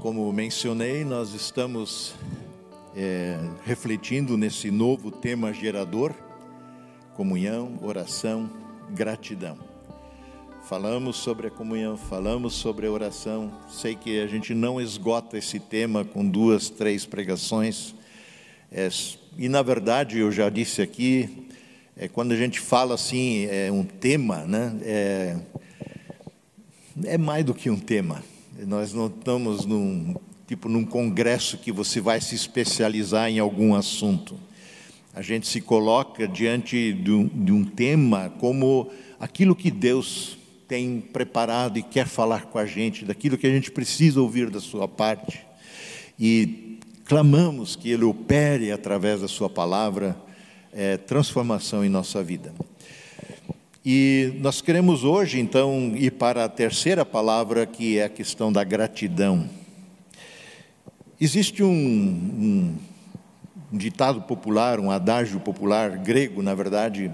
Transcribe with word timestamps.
Como 0.00 0.32
mencionei, 0.32 1.04
nós 1.04 1.34
estamos 1.34 2.14
é, 2.96 3.38
refletindo 3.66 4.34
nesse 4.34 4.70
novo 4.70 5.10
tema 5.10 5.52
gerador: 5.52 6.14
comunhão, 7.14 7.78
oração, 7.82 8.48
gratidão. 8.88 9.58
Falamos 10.66 11.18
sobre 11.18 11.48
a 11.48 11.50
comunhão, 11.50 11.98
falamos 11.98 12.54
sobre 12.54 12.86
a 12.86 12.90
oração. 12.90 13.52
Sei 13.68 13.94
que 13.94 14.22
a 14.22 14.26
gente 14.26 14.54
não 14.54 14.80
esgota 14.80 15.36
esse 15.36 15.60
tema 15.60 16.02
com 16.02 16.26
duas, 16.26 16.70
três 16.70 17.04
pregações. 17.04 17.94
É, 18.72 18.88
e 19.36 19.50
na 19.50 19.60
verdade, 19.60 20.18
eu 20.18 20.32
já 20.32 20.48
disse 20.48 20.80
aqui, 20.80 21.46
é, 21.94 22.08
quando 22.08 22.32
a 22.32 22.36
gente 22.36 22.58
fala 22.58 22.94
assim, 22.94 23.44
é 23.50 23.70
um 23.70 23.84
tema, 23.84 24.44
né? 24.44 24.78
É, 24.82 25.36
é 27.04 27.18
mais 27.18 27.44
do 27.44 27.52
que 27.52 27.68
um 27.68 27.78
tema. 27.78 28.24
Nós 28.66 28.92
não 28.92 29.06
estamos 29.06 29.64
num 29.64 30.14
tipo 30.46 30.68
num 30.68 30.84
congresso 30.84 31.56
que 31.56 31.72
você 31.72 32.00
vai 32.00 32.20
se 32.20 32.34
especializar 32.34 33.30
em 33.30 33.38
algum 33.38 33.74
assunto. 33.74 34.34
A 35.14 35.22
gente 35.22 35.46
se 35.46 35.60
coloca 35.60 36.28
diante 36.28 36.92
de 36.92 37.10
um, 37.10 37.26
de 37.26 37.52
um 37.52 37.64
tema 37.64 38.30
como 38.38 38.90
aquilo 39.18 39.56
que 39.56 39.70
Deus 39.70 40.36
tem 40.68 41.00
preparado 41.00 41.78
e 41.78 41.82
quer 41.82 42.06
falar 42.06 42.46
com 42.46 42.58
a 42.58 42.66
gente, 42.66 43.04
daquilo 43.04 43.38
que 43.38 43.46
a 43.46 43.50
gente 43.50 43.70
precisa 43.70 44.20
ouvir 44.20 44.50
da 44.50 44.60
sua 44.60 44.86
parte. 44.86 45.40
E 46.18 46.78
clamamos 47.04 47.76
que 47.76 47.90
Ele 47.90 48.04
opere 48.04 48.70
através 48.72 49.20
da 49.20 49.28
Sua 49.28 49.48
palavra 49.48 50.20
é, 50.72 50.96
transformação 50.96 51.84
em 51.84 51.88
nossa 51.88 52.22
vida. 52.22 52.52
E 53.84 54.34
nós 54.40 54.60
queremos 54.60 55.04
hoje, 55.04 55.40
então, 55.40 55.94
ir 55.96 56.10
para 56.12 56.44
a 56.44 56.48
terceira 56.50 57.02
palavra, 57.02 57.64
que 57.64 57.96
é 57.96 58.04
a 58.04 58.08
questão 58.10 58.52
da 58.52 58.62
gratidão. 58.62 59.48
Existe 61.18 61.62
um, 61.62 61.70
um, 61.70 62.74
um 63.72 63.78
ditado 63.78 64.20
popular, 64.20 64.78
um 64.78 64.90
adágio 64.90 65.40
popular 65.40 65.96
grego, 65.96 66.42
na 66.42 66.54
verdade, 66.54 67.10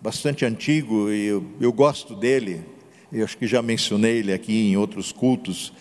bastante 0.00 0.44
antigo, 0.44 1.10
e 1.10 1.26
eu, 1.26 1.44
eu 1.60 1.72
gosto 1.72 2.14
dele, 2.14 2.62
eu 3.12 3.24
acho 3.24 3.36
que 3.36 3.48
já 3.48 3.60
mencionei 3.60 4.18
ele 4.18 4.32
aqui 4.32 4.70
em 4.70 4.76
outros 4.76 5.10
cultos, 5.10 5.72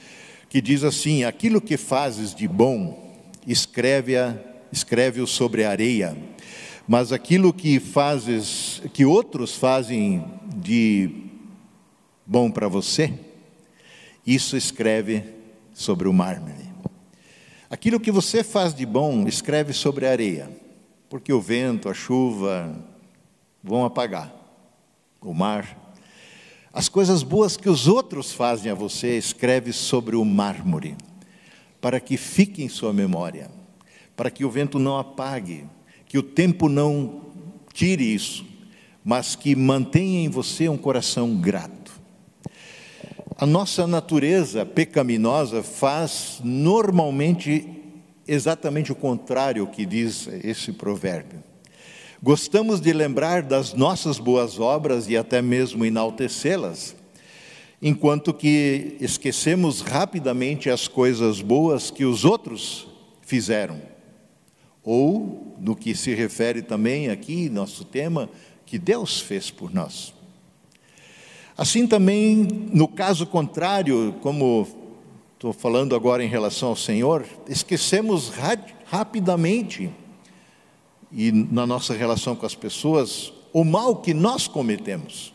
que 0.50 0.59
diz 0.59 0.84
assim: 0.84 1.23
Aquilo 1.23 1.62
que 1.62 1.78
fazes 1.78 2.34
de 2.34 2.47
bom, 2.47 3.14
escreve-o 3.45 4.34
escreve 4.72 5.23
sobre 5.28 5.64
a 5.64 5.70
areia 5.70 6.18
mas 6.88 7.12
aquilo 7.12 7.53
que 7.53 7.80
fazes, 7.80 8.81
que 8.94 9.06
outros 9.06 9.56
fazem 9.56 10.23
de 10.56 11.09
bom 12.25 12.52
para 12.52 12.67
você, 12.67 13.14
isso 14.25 14.58
escreve 14.58 15.23
sobre 15.73 16.08
o 16.08 16.14
mármore. 16.14 16.72
Aquilo 17.70 18.00
que 18.00 18.12
você 18.12 18.44
faz 18.44 18.73
de 18.73 18.86
bom, 18.86 19.28
escreve 19.28 19.73
sobre 19.73 20.06
a 20.06 20.12
areia, 20.12 20.50
porque 21.09 21.34
o 21.34 21.42
vento, 21.42 21.90
a 21.90 21.94
chuva 21.94 22.75
vão 23.64 23.86
apagar 23.86 24.34
o 25.22 25.34
mar. 25.34 25.80
As 26.72 26.90
coisas 26.90 27.23
boas 27.23 27.56
que 27.56 27.70
os 27.70 27.88
outros 27.88 28.31
fazem 28.31 28.72
a 28.72 28.75
você, 28.75 29.18
escreve 29.18 29.72
sobre 29.72 30.16
o 30.16 30.25
mármore, 30.25 30.95
para 31.80 32.00
que 32.00 32.18
fique 32.18 32.64
em 32.64 32.70
sua 32.70 32.92
memória, 32.92 33.50
para 34.16 34.30
que 34.30 34.44
o 34.44 34.52
vento 34.52 34.78
não 34.78 34.97
apague 34.97 35.66
que 36.14 36.19
o 36.19 36.22
tempo 36.22 36.69
não 36.69 37.23
tire 37.73 38.14
isso, 38.14 38.45
mas 39.03 39.36
que 39.36 39.56
mantenha 39.56 40.23
em 40.23 40.30
você 40.30 40.69
um 40.69 40.78
coração 40.78 41.36
grato. 41.38 41.92
A 43.36 43.47
nossa 43.47 43.88
natureza 43.88 44.64
pecaminosa 44.64 45.64
faz 45.64 46.39
normalmente 46.44 47.67
exatamente 48.28 48.91
o 48.91 48.95
contrário 48.95 49.66
que 49.66 49.88
diz 49.88 50.28
esse 50.44 50.72
provérbio. 50.72 51.44
Gostamos 52.22 52.80
de 52.80 52.94
lembrar 52.94 53.41
das 53.41 53.74
nossas 53.74 54.19
boas 54.19 54.59
obras 54.59 55.09
e 55.09 55.18
até 55.18 55.41
mesmo 55.41 55.84
enaltecê-las, 55.84 56.95
enquanto 57.81 58.31
que 58.35 58.97
esquecemos 59.01 59.81
rapidamente 59.81 60.69
as 60.69 60.88
coisas 60.88 61.41
boas 61.41 61.90
que 61.90 62.06
os 62.06 62.24
outros 62.24 62.88
fizeram 63.24 63.93
ou 64.83 65.55
no 65.59 65.75
que 65.75 65.95
se 65.95 66.13
refere 66.13 66.61
também 66.61 67.09
aqui, 67.09 67.49
nosso 67.49 67.85
tema, 67.85 68.29
que 68.66 68.77
Deus 68.77 69.21
fez 69.21 69.49
por 69.49 69.73
nós. 69.73 70.13
Assim 71.57 71.88
também, 71.88 72.47
no 72.73 72.88
caso 72.88 73.25
contrário, 73.25 74.16
como 74.21 74.67
estou 75.35 75.53
falando 75.53 75.95
agora 75.95 76.23
em 76.23 76.27
relação 76.27 76.69
ao 76.69 76.75
Senhor, 76.75 77.25
esquecemos 77.47 78.31
rapidamente, 78.85 79.89
e 81.11 81.31
na 81.31 81.65
nossa 81.65 81.94
relação 81.94 82.35
com 82.35 82.45
as 82.45 82.55
pessoas, 82.55 83.31
o 83.53 83.63
mal 83.63 83.97
que 83.97 84.13
nós 84.13 84.47
cometemos. 84.47 85.31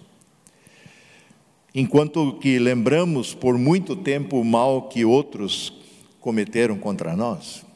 Enquanto 1.74 2.32
que 2.40 2.58
lembramos 2.58 3.32
por 3.32 3.56
muito 3.56 3.94
tempo 3.94 4.40
o 4.40 4.44
mal 4.44 4.88
que 4.88 5.04
outros 5.04 5.72
cometeram 6.20 6.76
contra 6.76 7.16
nós 7.16 7.67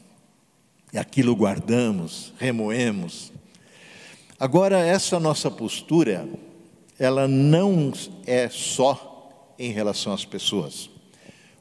e 0.92 0.98
aquilo 0.98 1.34
guardamos, 1.34 2.32
remoemos. 2.38 3.32
Agora, 4.38 4.78
essa 4.78 5.19
nossa 5.19 5.50
postura, 5.50 6.28
ela 6.98 7.26
não 7.26 7.92
é 8.26 8.48
só 8.48 9.54
em 9.58 9.72
relação 9.72 10.12
às 10.12 10.25
pessoas. 10.25 10.91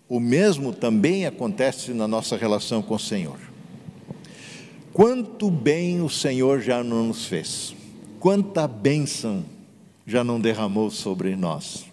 O 0.10 0.20
mesmo 0.20 0.74
também 0.74 1.26
acontece 1.26 1.94
na 1.94 2.08
nossa 2.08 2.36
relação 2.36 2.82
com 2.82 2.96
o 2.96 3.00
Senhor. 3.00 3.40
Quanto 4.92 5.50
bem 5.50 6.02
o 6.02 6.10
Senhor 6.10 6.60
já 6.60 6.84
não 6.84 7.06
nos 7.06 7.26
fez, 7.26 7.74
quanta 8.20 8.68
bênção 8.68 9.46
já 10.06 10.24
não 10.24 10.42
derramou 10.42 10.92
sobre 10.92 11.36
nós. 11.38 11.86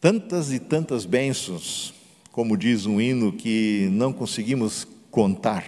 Tantas 0.00 0.50
e 0.50 0.58
tantas 0.58 1.04
bênçãos, 1.04 1.92
como 2.32 2.56
diz 2.56 2.86
um 2.86 2.98
hino, 2.98 3.30
que 3.32 3.88
não 3.92 4.10
conseguimos 4.10 4.86
contar, 5.10 5.64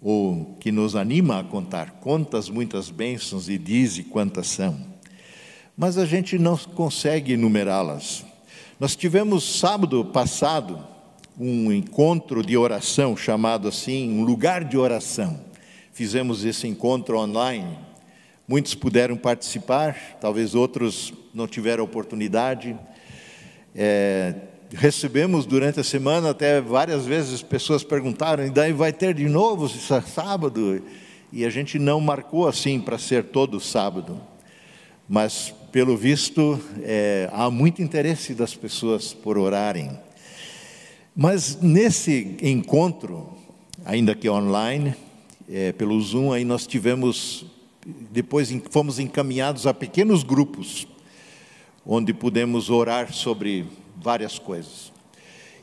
ou 0.00 0.56
que 0.58 0.72
nos 0.72 0.96
anima 0.96 1.40
a 1.40 1.44
contar, 1.44 1.92
contas 2.00 2.48
muitas 2.48 2.90
bênçãos 2.90 3.48
e 3.48 3.56
dize 3.56 4.04
quantas 4.04 4.48
são, 4.48 4.78
mas 5.76 5.96
a 5.96 6.04
gente 6.04 6.38
não 6.38 6.56
consegue 6.56 7.32
enumerá-las. 7.34 8.24
Nós 8.80 8.96
tivemos 8.96 9.60
sábado 9.60 10.04
passado 10.04 10.84
um 11.38 11.72
encontro 11.72 12.44
de 12.44 12.56
oração, 12.56 13.16
chamado 13.16 13.68
assim, 13.68 14.10
um 14.10 14.22
lugar 14.22 14.64
de 14.64 14.76
oração. 14.76 15.40
Fizemos 15.92 16.44
esse 16.44 16.66
encontro 16.66 17.18
online. 17.18 17.78
Muitos 18.46 18.74
puderam 18.74 19.16
participar, 19.16 20.18
talvez 20.20 20.54
outros 20.54 21.12
não 21.32 21.46
tiveram 21.46 21.84
oportunidade. 21.84 22.76
É, 23.74 24.34
recebemos 24.74 25.46
durante 25.46 25.80
a 25.80 25.84
semana 25.84 26.30
até 26.30 26.60
várias 26.60 27.06
vezes 27.06 27.42
pessoas 27.42 27.84
perguntaram, 27.84 28.46
e 28.46 28.50
daí 28.50 28.72
vai 28.72 28.92
ter 28.92 29.14
de 29.14 29.28
novo 29.28 29.68
sábado? 29.68 30.82
E 31.32 31.44
a 31.44 31.50
gente 31.50 31.78
não 31.78 32.00
marcou 32.00 32.46
assim 32.46 32.80
para 32.80 32.98
ser 32.98 33.24
todo 33.24 33.60
sábado. 33.60 34.20
Mas, 35.08 35.52
pelo 35.70 35.96
visto, 35.96 36.60
é, 36.82 37.28
há 37.32 37.50
muito 37.50 37.82
interesse 37.82 38.34
das 38.34 38.54
pessoas 38.54 39.12
por 39.12 39.36
orarem. 39.36 39.98
Mas 41.14 41.60
nesse 41.60 42.36
encontro, 42.42 43.28
ainda 43.84 44.14
que 44.14 44.28
online, 44.28 44.94
é, 45.50 45.72
pelo 45.72 46.00
Zoom, 46.00 46.32
aí 46.32 46.44
nós 46.44 46.66
tivemos, 46.66 47.44
depois 48.10 48.50
fomos 48.70 48.98
encaminhados 48.98 49.66
a 49.66 49.74
pequenos 49.74 50.22
grupos, 50.22 50.86
onde 51.84 52.14
pudemos 52.14 52.70
orar 52.70 53.12
sobre 53.12 53.66
várias 54.02 54.38
coisas. 54.38 54.92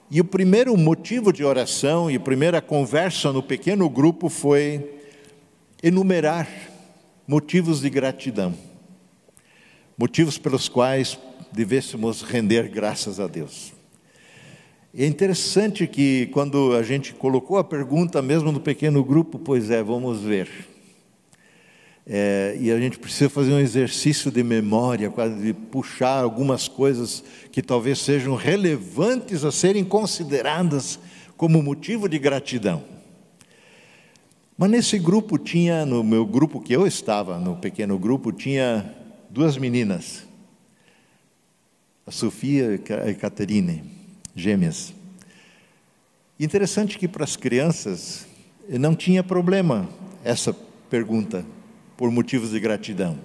E 0.09 0.19
o 0.19 0.25
primeiro 0.25 0.75
motivo 0.75 1.31
de 1.31 1.44
oração 1.44 2.09
e 2.09 2.15
a 2.15 2.19
primeira 2.19 2.62
conversa 2.62 3.31
no 3.31 3.44
pequeno 3.44 3.88
grupo 3.88 4.27
foi 4.30 5.01
enumerar 5.83 6.47
motivos 7.27 7.81
de 7.81 7.89
gratidão, 7.89 8.56
motivos 9.97 10.38
pelos 10.38 10.68
quais 10.68 11.19
devêssemos 11.51 12.21
render 12.21 12.69
graças 12.69 13.19
a 13.19 13.27
Deus. 13.27 13.74
É 14.97 15.06
interessante 15.06 15.85
que 15.85 16.27
quando 16.33 16.75
a 16.75 16.81
gente 16.81 17.13
colocou 17.13 17.59
a 17.59 17.63
pergunta 17.63 18.19
mesmo 18.21 18.51
no 18.51 18.59
pequeno 18.59 19.03
grupo, 19.03 19.38
pois 19.38 19.69
é, 19.69 19.83
vamos 19.83 20.21
ver. 20.21 20.69
É, 22.11 22.57
e 22.59 22.71
a 22.71 22.79
gente 22.79 22.97
precisa 22.97 23.29
fazer 23.29 23.53
um 23.53 23.59
exercício 23.59 24.31
de 24.31 24.41
memória, 24.41 25.11
quase 25.11 25.35
de 25.35 25.53
puxar 25.53 26.23
algumas 26.23 26.67
coisas 26.67 27.23
que 27.51 27.61
talvez 27.61 28.00
sejam 28.00 28.33
relevantes 28.33 29.45
a 29.45 29.51
serem 29.51 29.85
consideradas 29.85 30.97
como 31.38 31.61
motivo 31.61 32.09
de 32.09 32.17
gratidão. 32.17 32.83
Mas 34.57 34.71
nesse 34.71 34.97
grupo 34.97 35.38
tinha, 35.38 35.85
no 35.85 36.03
meu 36.03 36.25
grupo 36.25 36.59
que 36.59 36.73
eu 36.73 36.88
estava, 36.88 37.38
no 37.38 37.57
pequeno 37.57 38.00
grupo, 38.00 38.31
tinha 38.31 38.91
duas 39.29 39.56
meninas, 39.56 40.25
a 42.07 42.11
Sofia 42.11 42.71
e 42.73 42.94
a 43.11 43.13
Caterine, 43.13 43.83
gêmeas. 44.35 44.95
Interessante 46.39 46.97
que 46.97 47.07
para 47.07 47.23
as 47.23 47.35
crianças 47.35 48.25
não 48.67 48.95
tinha 48.95 49.23
problema 49.23 49.88
essa 50.23 50.56
pergunta 50.89 51.45
por 51.99 52.09
motivos 52.09 52.51
de 52.51 52.61
gratidão. 52.61 53.17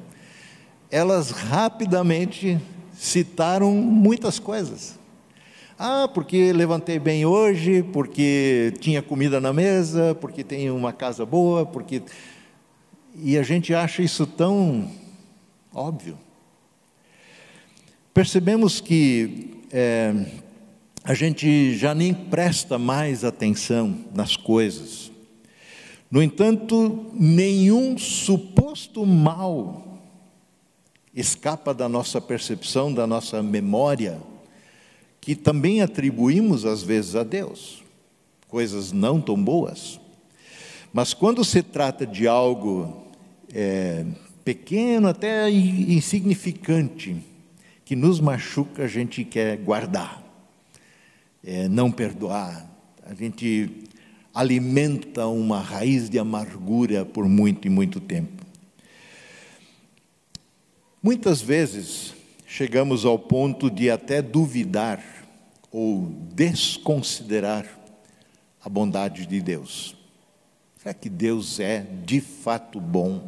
Elas 0.91 1.31
rapidamente 1.31 2.59
citaram 2.93 3.73
muitas 3.73 4.41
coisas. 4.41 4.99
Ah, 5.79 6.11
porque 6.13 6.53
levantei 6.53 6.99
bem 6.99 7.25
hoje, 7.25 7.85
porque 7.93 8.75
tinha 8.81 9.01
comida 9.01 9.41
na 9.41 9.53
mesa, 9.53 10.17
porque 10.21 10.43
tenho 10.43 10.75
uma 10.75 10.93
casa 10.93 11.25
boa, 11.25 11.65
porque. 11.65 12.03
E 13.15 13.39
a 13.39 13.45
gente 13.45 13.73
acha 13.73 14.03
isso 14.03 14.27
tão 14.27 14.91
óbvio. 15.73 16.19
Percebemos 18.13 18.81
que 18.81 19.63
é, 19.71 20.13
a 21.05 21.15
gente 21.15 21.77
já 21.77 21.95
nem 21.95 22.13
presta 22.13 22.77
mais 22.77 23.23
atenção 23.23 23.97
nas 24.13 24.37
coisas. 24.37 25.14
No 26.15 26.23
entanto, 26.23 27.07
nenhum 27.13 27.99
suposto 27.99 29.05
mal 29.05 29.99
escapa 31.13 31.75
da 31.75 31.89
nossa 31.89 32.21
percepção, 32.21 32.95
da 32.95 33.05
nossa 33.05 33.43
memória 33.43 34.23
que 35.21 35.35
também 35.35 35.83
atribuímos 35.83 36.65
às 36.65 36.85
vezes 36.85 37.17
a 37.17 37.25
Deus, 37.25 37.83
coisas 38.47 38.93
não 38.93 39.21
tão 39.21 39.37
boas. 39.43 39.99
Mas 40.93 41.13
quando 41.13 41.45
se 41.45 41.65
trata 41.65 42.07
de 42.07 42.29
algo 42.29 43.09
é, 43.53 44.07
pequeno, 44.45 45.09
até 45.09 45.51
insignificante, 45.51 47.17
que 47.85 47.97
nos 47.97 48.21
machuca, 48.21 48.85
a 48.85 48.87
gente 48.87 49.25
quer 49.25 49.57
guardar, 49.57 50.23
é, 51.43 51.69
não 51.69 51.91
perdoar, 51.91 52.71
a 53.05 53.13
gente 53.15 53.84
alimenta 54.35 55.29
uma 55.29 55.61
raiz 55.61 56.11
de 56.11 56.19
amargura 56.19 57.05
por 57.05 57.29
muito 57.29 57.69
e 57.69 57.71
muito 57.71 58.01
tempo. 58.01 58.45
Muitas 61.01 61.41
vezes 61.41 62.15
chegamos 62.47 63.05
ao 63.05 63.19
ponto 63.19 63.71
de 63.71 63.91
até 63.91 64.21
duvidar 64.21 65.01
ou 65.71 66.09
desconsiderar 66.35 67.67
a 68.65 68.69
bondade 68.69 69.27
de 69.27 69.41
Deus. 69.41 69.95
Será 70.79 70.95
que 70.95 71.09
Deus 71.09 71.61
é 71.61 71.87
de 72.05 72.21
fato 72.21 72.81
bom? 72.81 73.23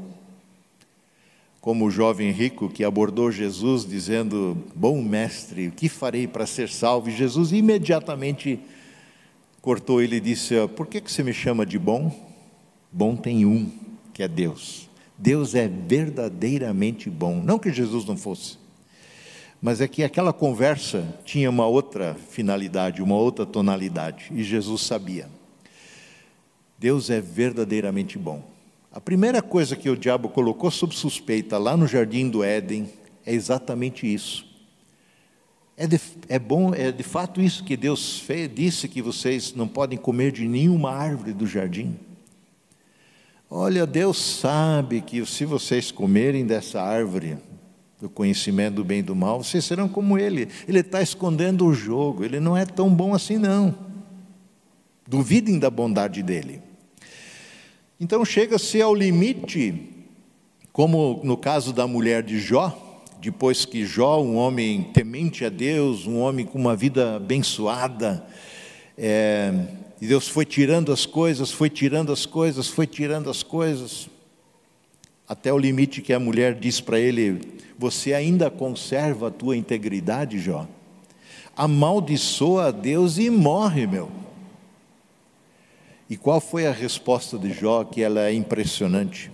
Como 1.60 1.86
o 1.86 1.90
jovem 1.90 2.30
rico 2.30 2.68
que 2.68 2.84
abordou 2.84 3.30
Jesus 3.30 3.86
dizendo: 3.86 4.56
Bom 4.74 5.02
mestre, 5.02 5.68
o 5.68 5.72
que 5.72 5.88
farei 5.88 6.26
para 6.26 6.46
ser 6.46 6.68
salvo? 6.68 7.10
E 7.10 7.16
Jesus 7.16 7.52
imediatamente 7.52 8.60
cortou 9.66 10.00
ele 10.00 10.18
e 10.18 10.20
disse: 10.20 10.54
Por 10.76 10.86
que, 10.86 11.00
que 11.00 11.10
você 11.10 11.24
me 11.24 11.34
chama 11.34 11.66
de 11.66 11.76
bom? 11.76 12.14
Bom 12.92 13.16
tem 13.16 13.44
um, 13.44 13.68
que 14.14 14.22
é 14.22 14.28
Deus. 14.28 14.88
Deus 15.18 15.56
é 15.56 15.66
verdadeiramente 15.66 17.10
bom. 17.10 17.42
Não 17.42 17.58
que 17.58 17.72
Jesus 17.72 18.04
não 18.04 18.16
fosse, 18.16 18.58
mas 19.60 19.80
é 19.80 19.88
que 19.88 20.04
aquela 20.04 20.32
conversa 20.32 21.04
tinha 21.24 21.50
uma 21.50 21.66
outra 21.66 22.14
finalidade, 22.30 23.02
uma 23.02 23.16
outra 23.16 23.44
tonalidade, 23.44 24.30
e 24.30 24.44
Jesus 24.44 24.82
sabia. 24.82 25.28
Deus 26.78 27.10
é 27.10 27.20
verdadeiramente 27.20 28.16
bom. 28.16 28.44
A 28.92 29.00
primeira 29.00 29.42
coisa 29.42 29.74
que 29.74 29.90
o 29.90 29.96
diabo 29.96 30.28
colocou 30.28 30.70
sob 30.70 30.94
suspeita 30.94 31.58
lá 31.58 31.76
no 31.76 31.88
jardim 31.88 32.30
do 32.30 32.44
Éden 32.44 32.88
é 33.24 33.34
exatamente 33.34 34.06
isso. 34.06 34.46
É, 35.76 35.86
de, 35.86 36.00
é 36.28 36.38
bom, 36.38 36.74
é 36.74 36.90
de 36.90 37.02
fato 37.02 37.40
isso 37.40 37.62
que 37.62 37.76
Deus 37.76 38.18
fez, 38.18 38.50
disse 38.52 38.88
que 38.88 39.02
vocês 39.02 39.52
não 39.54 39.68
podem 39.68 39.98
comer 39.98 40.32
de 40.32 40.48
nenhuma 40.48 40.90
árvore 40.90 41.34
do 41.34 41.46
jardim. 41.46 41.94
Olha, 43.50 43.86
Deus 43.86 44.18
sabe 44.18 45.02
que 45.02 45.24
se 45.26 45.44
vocês 45.44 45.90
comerem 45.90 46.46
dessa 46.46 46.80
árvore, 46.80 47.36
do 48.00 48.08
conhecimento 48.08 48.76
do 48.76 48.84
bem 48.84 49.00
e 49.00 49.02
do 49.02 49.14
mal, 49.14 49.42
vocês 49.42 49.64
serão 49.64 49.88
como 49.88 50.18
ele. 50.18 50.48
Ele 50.66 50.80
está 50.80 51.02
escondendo 51.02 51.66
o 51.66 51.74
jogo, 51.74 52.24
ele 52.24 52.40
não 52.40 52.56
é 52.56 52.64
tão 52.64 52.92
bom 52.92 53.14
assim, 53.14 53.36
não. 53.36 53.74
Duvidem 55.06 55.58
da 55.58 55.70
bondade 55.70 56.22
dele. 56.22 56.60
Então 58.00 58.24
chega-se 58.24 58.80
ao 58.82 58.94
limite, 58.94 59.74
como 60.72 61.20
no 61.22 61.36
caso 61.36 61.72
da 61.72 61.86
mulher 61.86 62.22
de 62.22 62.38
Jó, 62.38 62.85
depois 63.20 63.64
que 63.64 63.84
Jó, 63.84 64.20
um 64.20 64.36
homem 64.36 64.82
temente 64.92 65.44
a 65.44 65.48
Deus, 65.48 66.06
um 66.06 66.18
homem 66.18 66.44
com 66.44 66.58
uma 66.58 66.76
vida 66.76 67.16
abençoada, 67.16 68.26
é, 68.96 69.52
e 70.00 70.06
Deus 70.06 70.28
foi 70.28 70.44
tirando 70.44 70.92
as 70.92 71.06
coisas, 71.06 71.50
foi 71.50 71.70
tirando 71.70 72.12
as 72.12 72.26
coisas, 72.26 72.68
foi 72.68 72.86
tirando 72.86 73.30
as 73.30 73.42
coisas, 73.42 74.08
até 75.28 75.52
o 75.52 75.58
limite 75.58 76.02
que 76.02 76.12
a 76.12 76.20
mulher 76.20 76.54
diz 76.54 76.80
para 76.80 76.98
ele: 76.98 77.40
Você 77.78 78.12
ainda 78.12 78.50
conserva 78.50 79.28
a 79.28 79.30
tua 79.30 79.56
integridade, 79.56 80.38
Jó? 80.38 80.66
Amaldiçoa 81.56 82.66
a 82.66 82.70
Deus 82.70 83.16
e 83.18 83.30
morre, 83.30 83.86
meu. 83.86 84.10
E 86.08 86.16
qual 86.16 86.40
foi 86.40 86.66
a 86.66 86.72
resposta 86.72 87.38
de 87.38 87.52
Jó, 87.52 87.82
que 87.82 88.02
ela 88.02 88.28
é 88.28 88.32
impressionante? 88.32 89.30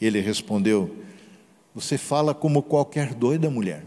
Ele 0.00 0.20
respondeu: 0.20 1.01
Você 1.74 1.96
fala 1.96 2.34
como 2.34 2.62
qualquer 2.62 3.14
doida 3.14 3.50
mulher. 3.50 3.84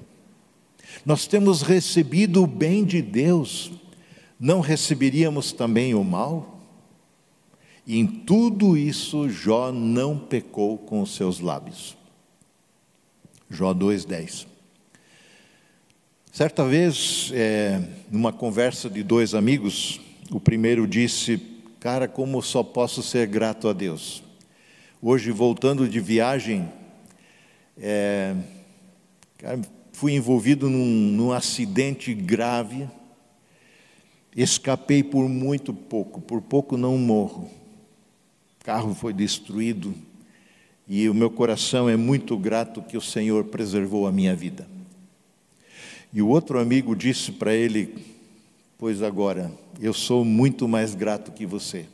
Nós 1.05 1.27
temos 1.27 1.61
recebido 1.61 2.43
o 2.43 2.47
bem 2.47 2.83
de 2.83 3.01
Deus, 3.01 3.71
não 4.39 4.59
receberíamos 4.59 5.51
também 5.51 5.93
o 5.93 6.03
mal? 6.03 6.59
E 7.85 7.99
em 7.99 8.05
tudo 8.07 8.75
isso 8.75 9.29
Jó 9.29 9.71
não 9.71 10.17
pecou 10.17 10.77
com 10.77 11.01
os 11.01 11.15
seus 11.15 11.39
lábios. 11.39 11.95
Jó 13.49 13.73
2,10. 13.73 14.47
Certa 16.31 16.65
vez, 16.65 17.31
é, 17.33 17.81
numa 18.11 18.33
conversa 18.33 18.89
de 18.89 19.03
dois 19.03 19.33
amigos, 19.33 20.01
o 20.31 20.39
primeiro 20.39 20.87
disse: 20.87 21.39
Cara, 21.79 22.07
como 22.07 22.41
só 22.41 22.63
posso 22.63 23.01
ser 23.03 23.27
grato 23.27 23.69
a 23.69 23.73
Deus. 23.73 24.23
Hoje, 25.01 25.31
voltando 25.31 25.87
de 25.87 25.99
viagem, 25.99 26.67
é, 27.77 28.35
cara, 29.37 29.61
fui 29.91 30.13
envolvido 30.13 30.69
num, 30.69 30.85
num 30.85 31.31
acidente 31.31 32.13
grave, 32.13 32.87
escapei 34.35 35.03
por 35.03 35.27
muito 35.29 35.73
pouco, 35.73 36.21
por 36.21 36.41
pouco 36.41 36.77
não 36.77 36.97
morro 36.97 37.49
carro 38.65 38.95
foi 38.95 39.13
destruído 39.13 39.93
e 40.87 41.07
o 41.07 41.13
meu 41.13 41.29
coração 41.29 41.87
é 41.87 41.95
muito 41.95 42.35
grato 42.35 42.81
que 42.81 42.97
o 42.97 43.01
Senhor 43.01 43.43
preservou 43.45 44.07
a 44.07 44.11
minha 44.11 44.35
vida. 44.35 44.67
E 46.11 46.19
o 46.19 46.27
outro 46.27 46.59
amigo 46.59 46.95
disse 46.95 47.31
para 47.31 47.53
ele: 47.53 47.93
Pois 48.75 49.03
agora, 49.03 49.51
eu 49.79 49.93
sou 49.93 50.25
muito 50.25 50.67
mais 50.67 50.95
grato 50.95 51.31
que 51.31 51.45
você. 51.45 51.85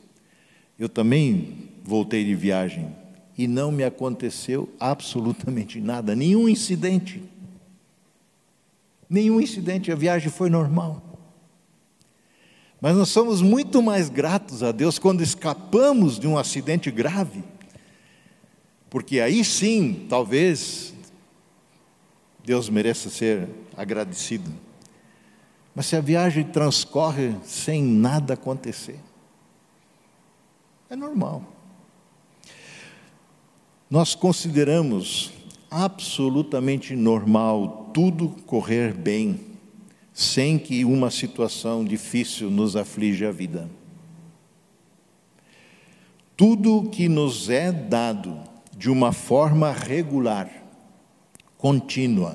Eu 0.78 0.88
também 0.88 1.68
voltei 1.84 2.24
de 2.24 2.34
viagem 2.34 2.90
e 3.36 3.46
não 3.46 3.72
me 3.72 3.84
aconteceu 3.84 4.68
absolutamente 4.78 5.80
nada, 5.80 6.14
nenhum 6.14 6.48
incidente. 6.48 7.22
Nenhum 9.08 9.40
incidente, 9.40 9.92
a 9.92 9.94
viagem 9.94 10.30
foi 10.30 10.48
normal. 10.48 11.02
Mas 12.80 12.96
nós 12.96 13.10
somos 13.10 13.40
muito 13.40 13.80
mais 13.80 14.08
gratos 14.08 14.62
a 14.62 14.72
Deus 14.72 14.98
quando 14.98 15.22
escapamos 15.22 16.18
de 16.18 16.26
um 16.26 16.36
acidente 16.36 16.90
grave, 16.90 17.44
porque 18.90 19.20
aí 19.20 19.44
sim, 19.44 20.06
talvez, 20.08 20.92
Deus 22.44 22.68
mereça 22.68 23.08
ser 23.08 23.48
agradecido. 23.76 24.50
Mas 25.74 25.86
se 25.86 25.96
a 25.96 26.00
viagem 26.00 26.44
transcorre 26.44 27.36
sem 27.44 27.82
nada 27.82 28.34
acontecer, 28.34 28.98
é 30.90 30.96
normal. 30.96 31.51
Nós 33.92 34.14
consideramos 34.14 35.30
absolutamente 35.70 36.96
normal 36.96 37.90
tudo 37.92 38.30
correr 38.46 38.94
bem 38.94 39.38
sem 40.14 40.58
que 40.58 40.82
uma 40.82 41.10
situação 41.10 41.84
difícil 41.84 42.50
nos 42.50 42.74
aflige 42.74 43.26
a 43.26 43.30
vida. 43.30 43.68
Tudo 46.34 46.88
que 46.88 47.06
nos 47.06 47.50
é 47.50 47.70
dado 47.70 48.40
de 48.74 48.88
uma 48.88 49.12
forma 49.12 49.70
regular, 49.70 50.50
contínua 51.58 52.34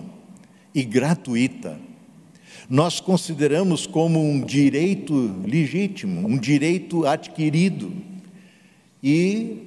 e 0.76 0.84
gratuita, 0.84 1.80
nós 2.70 3.00
consideramos 3.00 3.88
como 3.88 4.24
um 4.24 4.42
direito 4.42 5.42
legítimo, 5.44 6.28
um 6.28 6.38
direito 6.38 7.04
adquirido, 7.08 7.92
e 9.02 9.67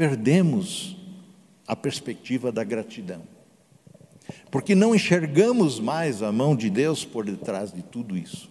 perdemos 0.00 0.96
a 1.66 1.76
perspectiva 1.76 2.50
da 2.50 2.64
gratidão 2.64 3.22
porque 4.50 4.74
não 4.74 4.94
enxergamos 4.94 5.78
mais 5.78 6.22
a 6.22 6.32
mão 6.32 6.56
de 6.56 6.70
Deus 6.70 7.04
por 7.04 7.26
detrás 7.26 7.70
de 7.70 7.82
tudo 7.82 8.16
isso. 8.16 8.48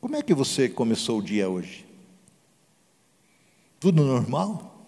Como 0.00 0.16
é 0.16 0.22
que 0.22 0.32
você 0.32 0.66
começou 0.66 1.18
o 1.18 1.22
dia 1.22 1.50
hoje? 1.50 1.84
Tudo 3.78 4.02
normal? 4.02 4.86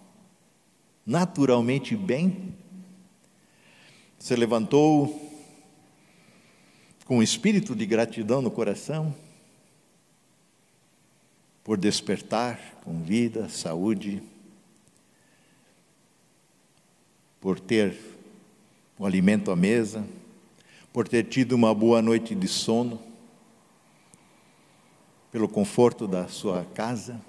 Naturalmente 1.05 1.95
bem? 1.95 2.55
Você 4.19 4.35
levantou 4.35 5.21
com 7.05 7.19
um 7.19 7.23
espírito 7.23 7.75
de 7.75 7.85
gratidão 7.85 8.40
no 8.40 8.50
coração? 8.50 9.14
Por 11.62 11.76
despertar 11.76 12.81
com 12.83 13.02
vida, 13.02 13.50
saúde, 13.50 14.23
por 17.47 17.61
ter 17.61 17.97
o 18.99 19.07
alimento 19.07 19.53
à 19.53 19.55
mesa, 19.55 20.05
por 20.93 21.07
ter 21.07 21.23
tido 21.23 21.53
uma 21.53 21.73
boa 21.73 22.03
noite 22.03 22.35
de 22.35 22.49
sono, 22.49 22.99
pelo 25.31 25.49
conforto 25.49 26.09
da 26.09 26.26
sua 26.26 26.67
casa? 26.75 27.21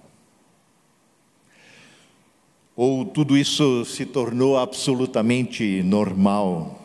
Ou 2.76 3.06
tudo 3.06 3.38
isso 3.38 3.86
se 3.86 4.08
tornou 4.08 4.58
absolutamente 4.58 5.84
normal, 5.84 6.82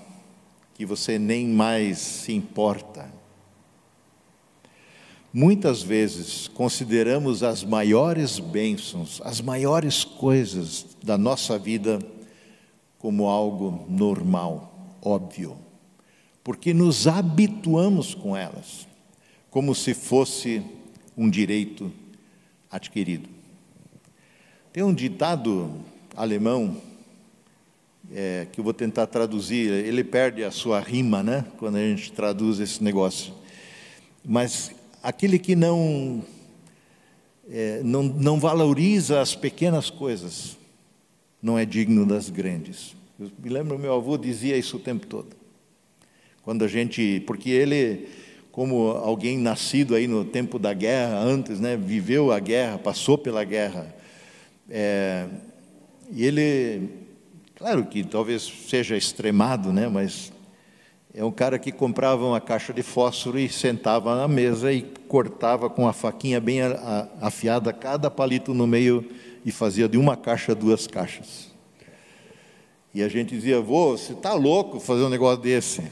que 0.75 0.85
você 0.85 1.19
nem 1.19 1.49
mais 1.49 1.97
se 2.01 2.35
importa? 2.35 3.11
Muitas 5.33 5.83
vezes 5.83 6.49
consideramos 6.49 7.43
as 7.43 7.65
maiores 7.65 8.39
bênçãos, 8.39 9.23
as 9.25 9.41
maiores 9.41 10.05
coisas 10.05 10.85
da 11.03 11.17
nossa 11.17 11.59
vida 11.59 11.99
como 13.03 13.29
algo 13.29 13.85
normal, 13.89 14.73
óbvio, 15.03 15.57
porque 16.45 16.73
nos 16.73 17.09
habituamos 17.09 18.15
com 18.15 18.37
elas, 18.37 18.87
como 19.51 19.75
se 19.75 19.93
fosse 19.93 20.63
um 21.19 21.29
direito 21.29 21.93
adquirido. 22.71 23.29
Tem 24.73 24.85
um 24.85 24.95
ditado 24.95 25.73
alemão 26.17 26.77
é, 28.13 28.47
que 28.53 28.61
eu 28.61 28.65
vou 28.65 28.73
tentar 28.73 29.09
traduzir, 29.09 29.69
ele 29.69 30.05
perde 30.05 30.45
a 30.45 30.53
sua 30.53 30.79
rima, 30.79 31.25
né, 31.25 31.45
quando 31.59 31.79
a 31.79 31.81
gente 31.81 32.13
traduz 32.13 32.61
esse 32.61 32.85
negócio. 32.85 33.35
Mas 34.25 34.71
aquele 35.03 35.41
que 35.41 35.57
não, 35.57 36.23
é, 37.51 37.83
não, 37.83 38.05
não 38.05 38.39
valoriza 38.39 39.21
as 39.21 39.35
pequenas 39.35 39.91
coisas, 39.91 40.57
não 41.43 41.59
é 41.59 41.65
digno 41.65 42.07
das 42.07 42.31
grandes. 42.31 42.95
Eu 43.19 43.31
me 43.43 43.51
lembro, 43.51 43.79
meu 43.79 43.95
avô 43.95 44.17
dizia 44.17 44.57
isso 44.57 44.77
o 44.77 44.81
tempo 44.81 45.07
todo. 45.07 45.37
Quando 46.43 46.65
a 46.65 46.69
gente, 46.69 47.23
porque 47.27 47.51
ele, 47.51 48.09
como 48.53 48.91
alguém 48.91 49.37
nascido 49.37 49.95
aí 49.95 50.07
no 50.07 50.25
tempo 50.25 50.59
da 50.59 50.73
guerra, 50.73 51.19
antes, 51.19 51.59
né, 51.59 51.77
viveu 51.77 52.31
a 52.31 52.39
guerra, 52.39 52.79
passou 52.79 53.19
pela 53.19 53.45
guerra, 53.45 53.95
é, 54.71 55.27
e 56.11 56.25
ele, 56.25 56.89
claro 57.55 57.85
que 57.87 58.05
talvez 58.05 58.43
seja 58.69 58.97
extremado, 58.97 59.73
né, 59.73 59.89
mas 59.89 60.33
é 61.15 61.25
um 61.25 61.31
cara 61.31 61.59
que 61.59 61.71
comprava 61.71 62.25
uma 62.25 62.41
caixa 62.41 62.73
de 62.73 62.83
fósforo 62.83 63.39
e 63.39 63.49
sentava 63.49 64.17
na 64.17 64.27
mesa 64.27 64.73
e 64.73 64.83
cortava 65.07 65.69
com 65.69 65.87
a 65.87 65.93
faquinha 65.93 66.41
bem 66.41 66.61
afiada 67.21 67.73
cada 67.73 68.11
palito 68.11 68.55
no 68.55 68.67
meio 68.67 69.07
e 69.45 69.51
fazia 69.51 69.89
de 69.89 69.97
uma 69.97 70.17
caixa 70.17 70.55
duas 70.55 70.87
caixas. 70.87 71.51
E 72.95 73.03
a 73.03 73.09
gente 73.09 73.35
dizia, 73.35 73.61
vô, 73.61 73.97
você 73.97 74.13
está 74.13 74.35
louco 74.35 74.79
fazer 74.79 75.03
um 75.03 75.09
negócio 75.09 75.43
desse? 75.43 75.83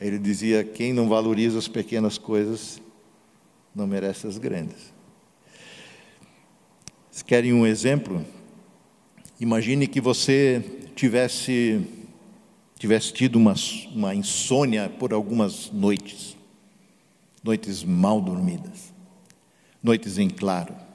Ele 0.00 0.18
dizia, 0.18 0.64
quem 0.64 0.92
não 0.92 1.08
valoriza 1.08 1.58
as 1.58 1.68
pequenas 1.68 2.16
coisas 2.16 2.80
não 3.74 3.86
merece 3.86 4.26
as 4.26 4.38
grandes. 4.38 4.92
Se 7.10 7.24
querem 7.24 7.52
um 7.52 7.66
exemplo? 7.66 8.24
Imagine 9.38 9.86
que 9.86 10.00
você 10.00 10.64
tivesse, 10.94 11.86
tivesse 12.78 13.12
tido 13.12 13.36
uma, 13.36 13.54
uma 13.94 14.14
insônia 14.14 14.88
por 14.88 15.12
algumas 15.12 15.70
noites, 15.70 16.36
noites 17.44 17.84
mal 17.84 18.20
dormidas, 18.20 18.94
noites 19.82 20.16
em 20.16 20.30
claro 20.30 20.87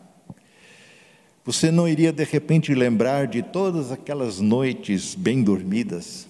você 1.46 1.70
não 1.70 1.88
iria 1.88 2.14
de 2.14 2.24
repente 2.24 2.74
lembrar 2.74 3.28
de 3.28 3.42
todas 3.42 3.92
aquelas 3.92 4.40
noites 4.40 5.14
bem 5.14 5.44
dormidas, 5.44 6.26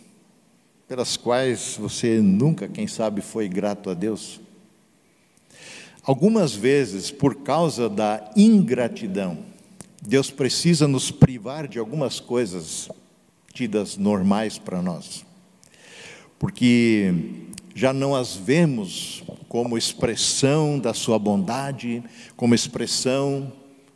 pelas 0.87 1.15
quais 1.15 1.77
você 1.79 2.19
nunca, 2.19 2.67
quem 2.67 2.87
sabe, 2.87 3.21
foi 3.21 3.47
grato 3.47 3.91
a 3.91 3.93
Deus? 3.93 4.41
Algumas 6.03 6.53
vezes, 6.53 7.11
por 7.11 7.35
causa 7.35 7.87
da 7.87 8.31
ingratidão, 8.35 9.37
Deus 10.01 10.31
precisa 10.31 10.87
nos 10.87 11.11
privar 11.11 11.67
de 11.67 11.77
algumas 11.77 12.19
coisas 12.19 12.89
tidas 13.53 13.95
normais 13.97 14.57
para 14.57 14.81
nós, 14.81 15.23
porque 16.39 17.13
já 17.75 17.93
não 17.93 18.15
as 18.15 18.35
vemos 18.35 19.23
como 19.47 19.77
expressão 19.77 20.79
da 20.79 20.93
Sua 20.93 21.19
bondade, 21.19 22.03
como 22.35 22.55
expressão 22.55 23.53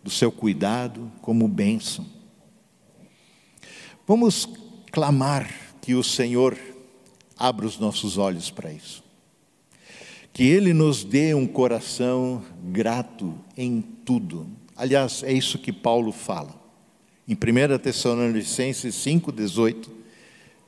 do 0.08 0.12
seu 0.12 0.32
cuidado 0.32 1.12
como 1.22 1.50
bênção. 1.50 2.06
Vamos 4.08 4.48
clamar 4.90 5.54
que 5.82 5.96
o 5.96 6.02
Senhor 6.02 6.58
abra 7.38 7.66
os 7.66 7.78
nossos 7.78 8.18
olhos 8.18 8.50
para 8.50 8.72
isso. 8.72 9.04
Que 10.32 10.44
Ele 10.46 10.72
nos 10.72 11.04
dê 11.04 11.34
um 11.34 11.46
coração 11.46 12.42
grato 12.72 13.38
em 13.58 13.82
tudo. 13.82 14.48
Aliás, 14.78 15.24
é 15.24 15.34
isso 15.34 15.60
que 15.60 15.74
Paulo 15.74 16.14
fala. 16.14 16.56
Em 17.28 17.34
1 17.34 17.78
Tessalonicenses 17.78 18.96
5,18, 18.96 19.90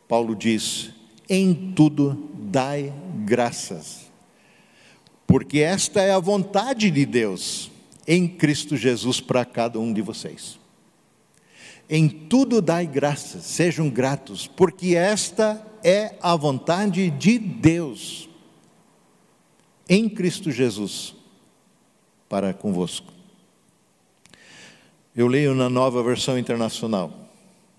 Paulo 0.05 0.36
diz: 0.36 0.89
Em 1.29 1.72
tudo 1.74 2.29
dai 2.38 2.91
graças, 3.24 4.12
porque 5.25 5.60
esta 5.60 6.01
é 6.01 6.12
a 6.12 6.19
vontade 6.19 6.91
de 6.91 7.05
Deus 7.05 7.69
em 8.12 8.28
Cristo 8.28 8.75
Jesus 8.75 9.22
para 9.22 9.46
cada 9.46 9.80
um 9.80 9.94
de 9.94 10.01
vocês. 10.01 10.58
Em 11.88 12.10
tudo 12.10 12.60
dai 12.60 12.88
graças, 12.88 13.44
sejam 13.44 13.88
gratos, 13.88 14.48
porque 14.48 14.96
esta 14.96 15.63
é 15.84 16.16
a 16.20 16.36
vontade 16.36 17.12
de 17.12 17.38
Deus 17.38 18.28
em 19.88 20.10
Cristo 20.10 20.51
Jesus 20.51 21.16
para 22.28 22.51
convosco. 22.51 23.13
Eu 25.16 25.28
leio 25.28 25.54
na 25.54 25.70
nova 25.70 26.01
versão 26.01 26.38
internacional, 26.38 27.13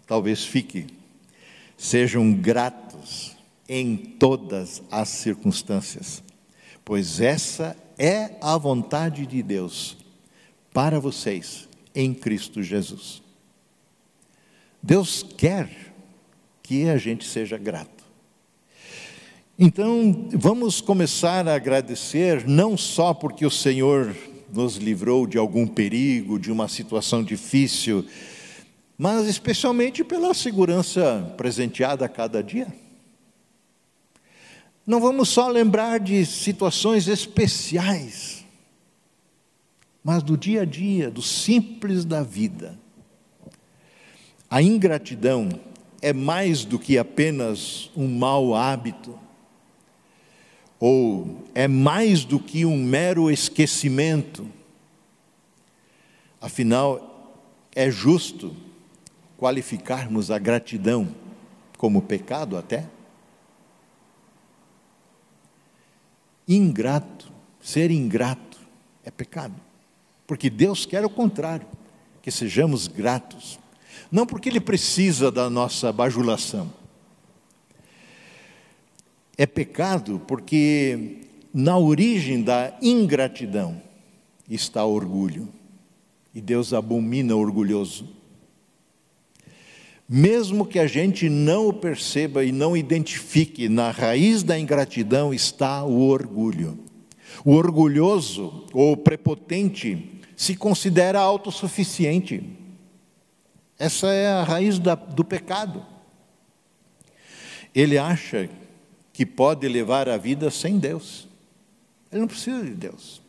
talvez 0.06 0.44
fique. 0.44 0.86
Sejam 1.76 2.32
gratos 2.32 3.36
em 3.68 3.96
todas 3.96 4.80
as 4.92 5.08
circunstâncias, 5.08 6.22
pois 6.84 7.20
essa 7.20 7.76
é 7.98 8.36
a 8.40 8.56
vontade 8.56 9.26
de 9.26 9.42
Deus 9.42 9.99
para 10.72 11.00
vocês 11.00 11.68
em 11.94 12.14
Cristo 12.14 12.62
Jesus. 12.62 13.22
Deus 14.82 15.24
quer 15.36 15.92
que 16.62 16.88
a 16.88 16.96
gente 16.96 17.26
seja 17.26 17.58
grato. 17.58 18.04
Então, 19.58 20.28
vamos 20.32 20.80
começar 20.80 21.46
a 21.46 21.54
agradecer, 21.54 22.46
não 22.48 22.78
só 22.78 23.12
porque 23.12 23.44
o 23.44 23.50
Senhor 23.50 24.16
nos 24.52 24.76
livrou 24.76 25.26
de 25.26 25.36
algum 25.36 25.66
perigo, 25.66 26.38
de 26.38 26.50
uma 26.50 26.66
situação 26.66 27.22
difícil, 27.22 28.06
mas 28.96 29.26
especialmente 29.26 30.02
pela 30.02 30.32
segurança 30.32 31.34
presenteada 31.36 32.04
a 32.04 32.08
cada 32.08 32.42
dia. 32.42 32.68
Não 34.86 35.00
vamos 35.00 35.28
só 35.28 35.48
lembrar 35.48 36.00
de 36.00 36.24
situações 36.24 37.06
especiais, 37.06 38.39
mas 40.02 40.22
do 40.22 40.36
dia 40.36 40.62
a 40.62 40.64
dia, 40.64 41.10
do 41.10 41.22
simples 41.22 42.04
da 42.04 42.22
vida. 42.22 42.78
A 44.48 44.62
ingratidão 44.62 45.48
é 46.02 46.12
mais 46.12 46.64
do 46.64 46.78
que 46.78 46.98
apenas 46.98 47.90
um 47.96 48.08
mau 48.08 48.54
hábito, 48.54 49.18
ou 50.78 51.44
é 51.54 51.68
mais 51.68 52.24
do 52.24 52.40
que 52.40 52.64
um 52.64 52.82
mero 52.82 53.30
esquecimento. 53.30 54.48
Afinal, 56.40 57.36
é 57.74 57.90
justo 57.90 58.56
qualificarmos 59.38 60.30
a 60.30 60.38
gratidão 60.38 61.14
como 61.76 62.02
pecado 62.02 62.56
até? 62.56 62.88
Ingrato, 66.48 67.30
ser 67.60 67.90
ingrato 67.90 68.58
é 69.04 69.10
pecado. 69.10 69.69
Porque 70.30 70.48
Deus 70.48 70.86
quer 70.86 71.04
o 71.04 71.10
contrário, 71.10 71.66
que 72.22 72.30
sejamos 72.30 72.86
gratos. 72.86 73.58
Não 74.12 74.24
porque 74.24 74.48
Ele 74.48 74.60
precisa 74.60 75.28
da 75.28 75.50
nossa 75.50 75.92
bajulação. 75.92 76.72
É 79.36 79.44
pecado 79.44 80.22
porque 80.28 81.26
na 81.52 81.76
origem 81.76 82.44
da 82.44 82.72
ingratidão 82.80 83.82
está 84.48 84.84
orgulho. 84.84 85.48
E 86.32 86.40
Deus 86.40 86.72
abomina 86.72 87.34
o 87.34 87.40
orgulhoso. 87.40 88.08
Mesmo 90.08 90.64
que 90.64 90.78
a 90.78 90.86
gente 90.86 91.28
não 91.28 91.66
o 91.66 91.72
perceba 91.72 92.44
e 92.44 92.52
não 92.52 92.76
identifique, 92.76 93.68
na 93.68 93.90
raiz 93.90 94.44
da 94.44 94.56
ingratidão 94.56 95.34
está 95.34 95.82
o 95.82 96.02
orgulho. 96.02 96.78
O 97.44 97.50
orgulhoso 97.54 98.64
ou 98.72 98.96
prepotente 98.96 100.19
se 100.40 100.56
considera 100.56 101.20
autossuficiente. 101.20 102.42
Essa 103.78 104.06
é 104.06 104.26
a 104.26 104.42
raiz 104.42 104.78
da, 104.78 104.94
do 104.94 105.22
pecado. 105.22 105.84
Ele 107.74 107.98
acha 107.98 108.48
que 109.12 109.26
pode 109.26 109.68
levar 109.68 110.08
a 110.08 110.16
vida 110.16 110.50
sem 110.50 110.78
Deus. 110.78 111.28
Ele 112.10 112.22
não 112.22 112.26
precisa 112.26 112.64
de 112.64 112.70
Deus. 112.70 113.20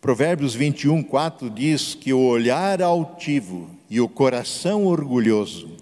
Provérbios 0.00 0.54
21, 0.54 1.02
4 1.02 1.50
diz 1.50 1.94
que 1.94 2.10
o 2.10 2.20
olhar 2.20 2.80
altivo 2.80 3.68
e 3.90 4.00
o 4.00 4.08
coração 4.08 4.86
orgulhoso 4.86 5.76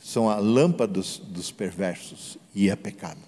são 0.00 0.30
a 0.30 0.36
lâmpada 0.36 0.92
dos, 0.92 1.18
dos 1.18 1.50
perversos 1.50 2.38
e 2.54 2.70
é 2.70 2.76
pecado. 2.76 3.18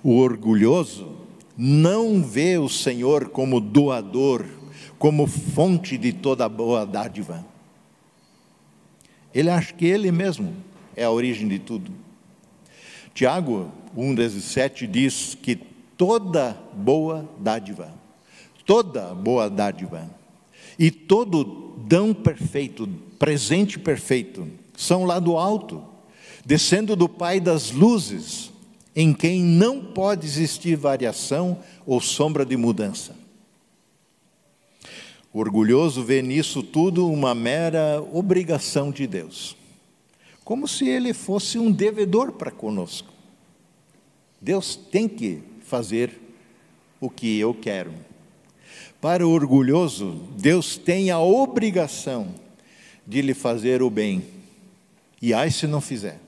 O 0.00 0.16
orgulhoso 0.16 1.25
não 1.56 2.22
vê 2.22 2.58
o 2.58 2.68
Senhor 2.68 3.30
como 3.30 3.60
doador, 3.60 4.44
como 4.98 5.26
fonte 5.26 5.96
de 5.96 6.12
toda 6.12 6.48
boa 6.48 6.84
dádiva. 6.84 7.44
Ele 9.34 9.50
acha 9.50 9.72
que 9.72 9.86
ele 9.86 10.10
mesmo 10.10 10.54
é 10.94 11.04
a 11.04 11.10
origem 11.10 11.48
de 11.48 11.58
tudo. 11.58 11.92
Tiago 13.14 13.70
1,17 13.96 14.86
diz 14.86 15.36
que 15.40 15.56
toda 15.96 16.58
boa 16.74 17.28
dádiva, 17.38 17.92
toda 18.66 19.14
boa 19.14 19.48
dádiva 19.48 20.10
e 20.78 20.90
todo 20.90 21.74
dão 21.86 22.12
perfeito, 22.12 22.86
presente 23.18 23.78
perfeito, 23.78 24.46
são 24.76 25.04
lá 25.04 25.18
do 25.18 25.36
alto, 25.36 25.82
descendo 26.44 26.94
do 26.94 27.08
Pai 27.08 27.40
das 27.40 27.70
luzes, 27.70 28.52
em 28.96 29.12
quem 29.12 29.44
não 29.44 29.78
pode 29.78 30.26
existir 30.26 30.74
variação 30.74 31.58
ou 31.84 32.00
sombra 32.00 32.46
de 32.46 32.56
mudança. 32.56 33.14
O 35.30 35.38
orgulhoso 35.38 36.02
vê 36.02 36.22
nisso 36.22 36.62
tudo 36.62 37.06
uma 37.12 37.34
mera 37.34 38.02
obrigação 38.10 38.90
de 38.90 39.06
Deus, 39.06 39.54
como 40.42 40.66
se 40.66 40.88
ele 40.88 41.12
fosse 41.12 41.58
um 41.58 41.70
devedor 41.70 42.32
para 42.32 42.50
conosco. 42.50 43.12
Deus 44.40 44.74
tem 44.74 45.06
que 45.06 45.42
fazer 45.60 46.18
o 46.98 47.10
que 47.10 47.38
eu 47.38 47.52
quero. 47.52 47.92
Para 48.98 49.26
o 49.26 49.30
orgulhoso, 49.30 50.18
Deus 50.38 50.78
tem 50.78 51.10
a 51.10 51.20
obrigação 51.20 52.34
de 53.06 53.20
lhe 53.20 53.34
fazer 53.34 53.82
o 53.82 53.90
bem. 53.90 54.24
E 55.20 55.34
ai 55.34 55.50
se 55.50 55.66
não 55.66 55.82
fizer. 55.82 56.18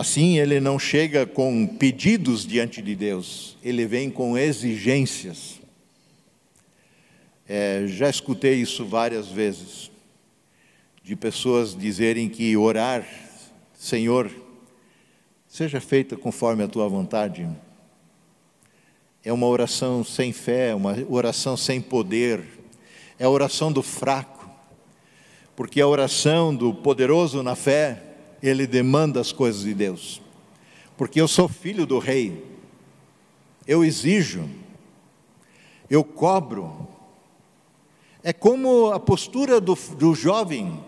Assim, 0.00 0.38
ele 0.38 0.60
não 0.60 0.78
chega 0.78 1.26
com 1.26 1.66
pedidos 1.66 2.46
diante 2.46 2.80
de 2.80 2.96
Deus, 2.96 3.58
ele 3.62 3.84
vem 3.84 4.10
com 4.10 4.38
exigências. 4.38 5.60
É, 7.46 7.84
já 7.86 8.08
escutei 8.08 8.54
isso 8.54 8.86
várias 8.86 9.28
vezes, 9.28 9.90
de 11.04 11.14
pessoas 11.14 11.76
dizerem 11.76 12.30
que 12.30 12.56
orar, 12.56 13.06
Senhor, 13.74 14.30
seja 15.46 15.82
feita 15.82 16.16
conforme 16.16 16.62
a 16.64 16.68
tua 16.68 16.88
vontade, 16.88 17.46
é 19.22 19.30
uma 19.30 19.48
oração 19.48 20.02
sem 20.02 20.32
fé, 20.32 20.74
uma 20.74 20.96
oração 21.10 21.58
sem 21.58 21.78
poder, 21.78 22.42
é 23.18 23.26
a 23.26 23.30
oração 23.30 23.70
do 23.70 23.82
fraco, 23.82 24.48
porque 25.54 25.78
a 25.78 25.86
oração 25.86 26.56
do 26.56 26.72
poderoso 26.72 27.42
na 27.42 27.54
fé 27.54 28.06
ele 28.42 28.66
demanda 28.66 29.20
as 29.20 29.32
coisas 29.32 29.62
de 29.62 29.74
Deus. 29.74 30.20
Porque 30.96 31.20
eu 31.20 31.28
sou 31.28 31.48
filho 31.48 31.86
do 31.86 31.98
rei, 31.98 32.44
eu 33.66 33.84
exijo, 33.84 34.48
eu 35.88 36.04
cobro. 36.04 36.88
É 38.22 38.32
como 38.32 38.92
a 38.92 39.00
postura 39.00 39.60
do, 39.60 39.76
do 39.96 40.14
jovem, 40.14 40.78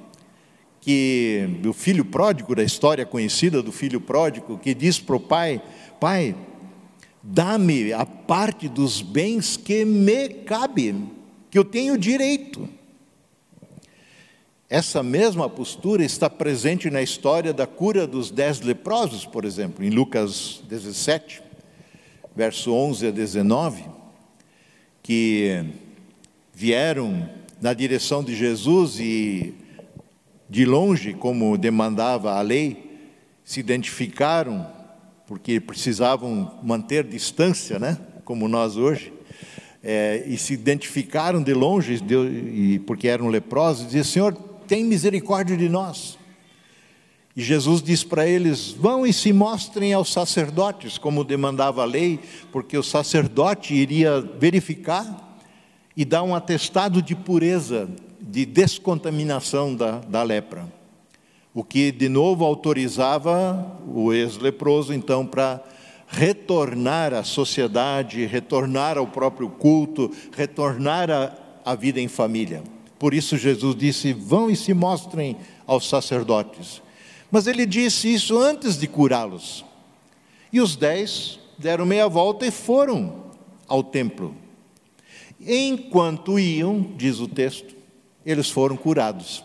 que 0.81 1.59
do 1.61 1.73
filho 1.73 2.05
pródigo, 2.05 2.55
da 2.55 2.63
história 2.63 3.07
conhecida 3.07 3.63
do 3.63 3.73
filho 3.73 4.01
pródigo, 4.01 4.59
que 4.59 4.75
diz 4.75 4.99
para 4.99 5.17
o 5.17 5.21
pai: 5.21 5.63
Pai, 6.01 6.35
dá-me 7.23 7.93
a 7.93 8.05
parte 8.05 8.69
dos 8.69 9.01
bens 9.01 9.57
que 9.57 9.85
me 9.85 10.29
cabe, 10.29 10.95
que 11.51 11.59
eu 11.59 11.65
tenho 11.65 11.97
direito. 11.97 12.69
Essa 14.73 15.03
mesma 15.03 15.51
postura 15.51 16.03
está 16.03 16.31
presente 16.31 16.89
na 16.89 17.03
história 17.03 17.53
da 17.53 17.67
cura 17.67 18.07
dos 18.07 18.31
dez 18.31 18.63
leprosos, 18.63 19.27
por 19.27 19.45
exemplo, 19.45 19.85
em 19.85 19.91
Lucas 19.91 20.63
17, 20.67 21.43
verso 22.35 22.73
11 22.73 23.09
a 23.09 23.11
19, 23.11 23.85
que 25.03 25.63
vieram 26.55 27.29
na 27.61 27.75
direção 27.75 28.25
de 28.25 28.35
Jesus 28.35 28.99
e, 28.99 29.53
de 30.49 30.65
longe, 30.65 31.13
como 31.13 31.59
demandava 31.59 32.33
a 32.33 32.41
lei, 32.41 32.99
se 33.45 33.61
identificaram, 33.61 34.67
porque 35.27 35.61
precisavam 35.61 36.51
manter 36.63 37.05
distância, 37.05 37.79
né? 37.79 37.99
como 38.25 38.49
nós 38.49 38.79
hoje, 38.79 39.13
é, 39.85 40.25
e 40.27 40.39
se 40.39 40.55
identificaram 40.55 41.43
de 41.43 41.53
longe, 41.53 42.01
de, 42.01 42.15
e, 42.15 42.79
porque 42.87 43.07
eram 43.07 43.29
leprosos, 43.29 43.83
e 43.83 43.87
diziam: 43.89 44.05
Senhor, 44.05 44.52
tem 44.73 44.85
misericórdia 44.85 45.55
de 45.55 45.69
nós. 45.69 46.17
E 47.37 47.43
Jesus 47.43 47.83
diz 47.83 48.03
para 48.03 48.27
eles: 48.27 48.71
vão 48.71 49.07
e 49.07 49.13
se 49.13 49.31
mostrem 49.31 49.93
aos 49.93 50.11
sacerdotes, 50.11 50.97
como 50.97 51.25
demandava 51.25 51.83
a 51.83 51.85
lei, 51.85 52.19
porque 52.51 52.79
o 52.79 52.83
sacerdote 52.83 53.75
iria 53.75 54.23
verificar 54.23 55.39
e 55.95 56.07
dar 56.07 56.23
um 56.23 56.35
atestado 56.35 57.03
de 57.03 57.15
pureza, 57.15 57.87
de 58.19 58.47
descontaminação 58.47 59.77
da, 59.77 59.99
da 59.99 60.23
lepra. 60.23 60.67
O 61.53 61.63
que 61.63 61.93
de 61.93 62.09
novo 62.09 62.43
autorizava 62.43 63.77
o 63.87 64.11
ex-leproso, 64.11 64.95
então, 64.95 65.27
para 65.27 65.63
retornar 66.09 67.13
à 67.13 67.23
sociedade, 67.23 68.25
retornar 68.25 68.97
ao 68.97 69.07
próprio 69.07 69.51
culto, 69.51 70.11
retornar 70.35 71.11
à 71.63 71.75
vida 71.75 72.01
em 72.01 72.09
família. 72.09 72.63
Por 73.03 73.15
isso 73.15 73.37
Jesus 73.37 73.75
disse: 73.75 74.13
Vão 74.13 74.49
e 74.49 74.55
se 74.55 74.73
mostrem 74.73 75.37
aos 75.67 75.89
sacerdotes. 75.89 76.81
Mas 77.33 77.49
ele 77.49 77.67
disse 77.67 78.15
isso 78.15 78.39
antes 78.39 78.79
de 78.79 78.87
curá-los. 78.87 79.65
E 80.53 80.61
os 80.61 80.77
dez 80.77 81.41
deram 81.59 81.85
meia 81.85 82.07
volta 82.09 82.47
e 82.47 82.53
foram 82.53 83.25
ao 83.67 83.83
templo. 83.83 84.37
Enquanto 85.41 86.39
iam, 86.39 86.81
diz 86.97 87.19
o 87.19 87.27
texto, 87.27 87.75
eles 88.25 88.49
foram 88.49 88.77
curados. 88.77 89.43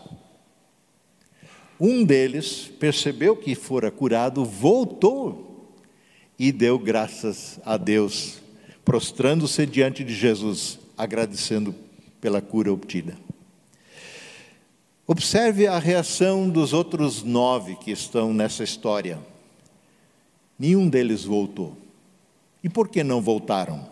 Um 1.80 2.04
deles 2.04 2.70
percebeu 2.78 3.34
que 3.34 3.56
fora 3.56 3.90
curado, 3.90 4.44
voltou 4.44 5.74
e 6.38 6.52
deu 6.52 6.78
graças 6.78 7.58
a 7.64 7.76
Deus, 7.76 8.38
prostrando-se 8.84 9.66
diante 9.66 10.04
de 10.04 10.14
Jesus, 10.14 10.78
agradecendo 10.96 11.74
pela 12.20 12.40
cura 12.40 12.72
obtida. 12.72 13.26
Observe 15.10 15.66
a 15.66 15.78
reação 15.78 16.50
dos 16.50 16.74
outros 16.74 17.22
nove 17.22 17.76
que 17.76 17.90
estão 17.90 18.34
nessa 18.34 18.62
história. 18.62 19.18
Nenhum 20.58 20.86
deles 20.86 21.24
voltou. 21.24 21.74
E 22.62 22.68
por 22.68 22.88
que 22.88 23.02
não 23.02 23.22
voltaram? 23.22 23.90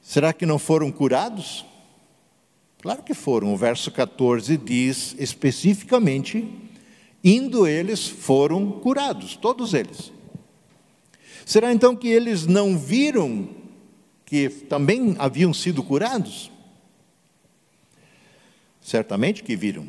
Será 0.00 0.32
que 0.32 0.46
não 0.46 0.60
foram 0.60 0.92
curados? 0.92 1.66
Claro 2.80 3.02
que 3.02 3.14
foram. 3.14 3.52
O 3.52 3.56
verso 3.56 3.90
14 3.90 4.56
diz 4.58 5.16
especificamente: 5.18 6.48
indo 7.24 7.66
eles 7.66 8.06
foram 8.06 8.70
curados, 8.70 9.34
todos 9.34 9.74
eles. 9.74 10.12
Será 11.44 11.72
então 11.72 11.96
que 11.96 12.06
eles 12.06 12.46
não 12.46 12.78
viram 12.78 13.48
que 14.24 14.48
também 14.48 15.16
haviam 15.18 15.52
sido 15.52 15.82
curados? 15.82 16.48
Certamente 18.90 19.44
que 19.44 19.54
viram, 19.54 19.86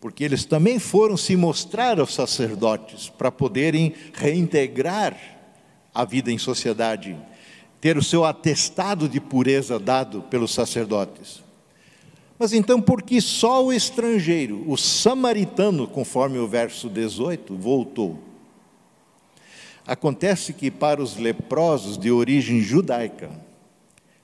porque 0.00 0.24
eles 0.24 0.46
também 0.46 0.78
foram 0.78 1.18
se 1.18 1.36
mostrar 1.36 2.00
aos 2.00 2.14
sacerdotes 2.14 3.10
para 3.10 3.30
poderem 3.30 3.92
reintegrar 4.14 5.14
a 5.94 6.02
vida 6.02 6.32
em 6.32 6.38
sociedade, 6.38 7.14
ter 7.78 7.98
o 7.98 8.02
seu 8.02 8.24
atestado 8.24 9.06
de 9.06 9.20
pureza 9.20 9.78
dado 9.78 10.22
pelos 10.22 10.54
sacerdotes. 10.54 11.44
Mas 12.38 12.54
então, 12.54 12.80
por 12.80 13.02
que 13.02 13.20
só 13.20 13.62
o 13.62 13.70
estrangeiro, 13.70 14.64
o 14.66 14.78
samaritano, 14.78 15.86
conforme 15.86 16.38
o 16.38 16.48
verso 16.48 16.88
18, 16.88 17.54
voltou? 17.54 18.18
Acontece 19.86 20.54
que 20.54 20.70
para 20.70 21.02
os 21.02 21.18
leprosos 21.18 21.98
de 21.98 22.10
origem 22.10 22.62
judaica, 22.62 23.30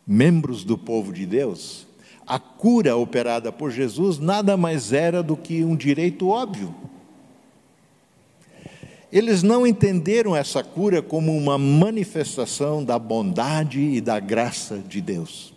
membros 0.06 0.64
do 0.64 0.78
povo 0.78 1.12
de 1.12 1.26
Deus, 1.26 1.86
a 2.26 2.38
cura 2.38 2.96
operada 2.96 3.52
por 3.52 3.70
Jesus 3.70 4.18
nada 4.18 4.56
mais 4.56 4.92
era 4.92 5.22
do 5.22 5.36
que 5.36 5.64
um 5.64 5.76
direito 5.76 6.28
óbvio. 6.28 6.74
Eles 9.12 9.42
não 9.44 9.64
entenderam 9.64 10.34
essa 10.34 10.64
cura 10.64 11.00
como 11.00 11.36
uma 11.36 11.56
manifestação 11.56 12.84
da 12.84 12.98
bondade 12.98 13.80
e 13.80 14.00
da 14.00 14.18
graça 14.18 14.78
de 14.78 15.00
Deus. 15.00 15.54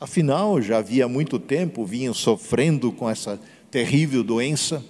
Afinal, 0.00 0.62
já 0.62 0.78
havia 0.78 1.08
muito 1.08 1.40
tempo 1.40 1.84
vinham 1.84 2.14
sofrendo 2.14 2.92
com 2.92 3.10
essa 3.10 3.40
terrível 3.68 4.22
doença, 4.22 4.84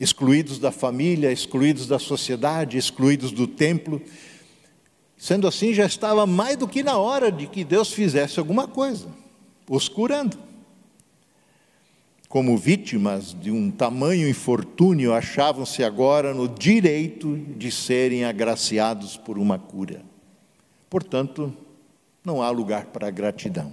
excluídos 0.00 0.58
da 0.58 0.72
família, 0.72 1.30
excluídos 1.30 1.86
da 1.86 1.98
sociedade, 1.98 2.78
excluídos 2.78 3.30
do 3.30 3.46
templo. 3.46 4.00
Sendo 5.18 5.46
assim, 5.46 5.74
já 5.74 5.84
estava 5.84 6.26
mais 6.26 6.56
do 6.56 6.66
que 6.66 6.82
na 6.82 6.96
hora 6.96 7.30
de 7.30 7.46
que 7.46 7.62
Deus 7.62 7.92
fizesse 7.92 8.38
alguma 8.38 8.66
coisa, 8.66 9.06
os 9.74 9.88
curando. 9.88 10.36
Como 12.28 12.58
vítimas 12.58 13.34
de 13.34 13.50
um 13.50 13.70
tamanho 13.70 14.28
infortúnio, 14.28 15.14
achavam-se 15.14 15.82
agora 15.82 16.34
no 16.34 16.46
direito 16.46 17.38
de 17.56 17.72
serem 17.72 18.22
agraciados 18.22 19.16
por 19.16 19.38
uma 19.38 19.58
cura. 19.58 20.02
Portanto, 20.90 21.56
não 22.22 22.42
há 22.42 22.50
lugar 22.50 22.86
para 22.86 23.10
gratidão. 23.10 23.72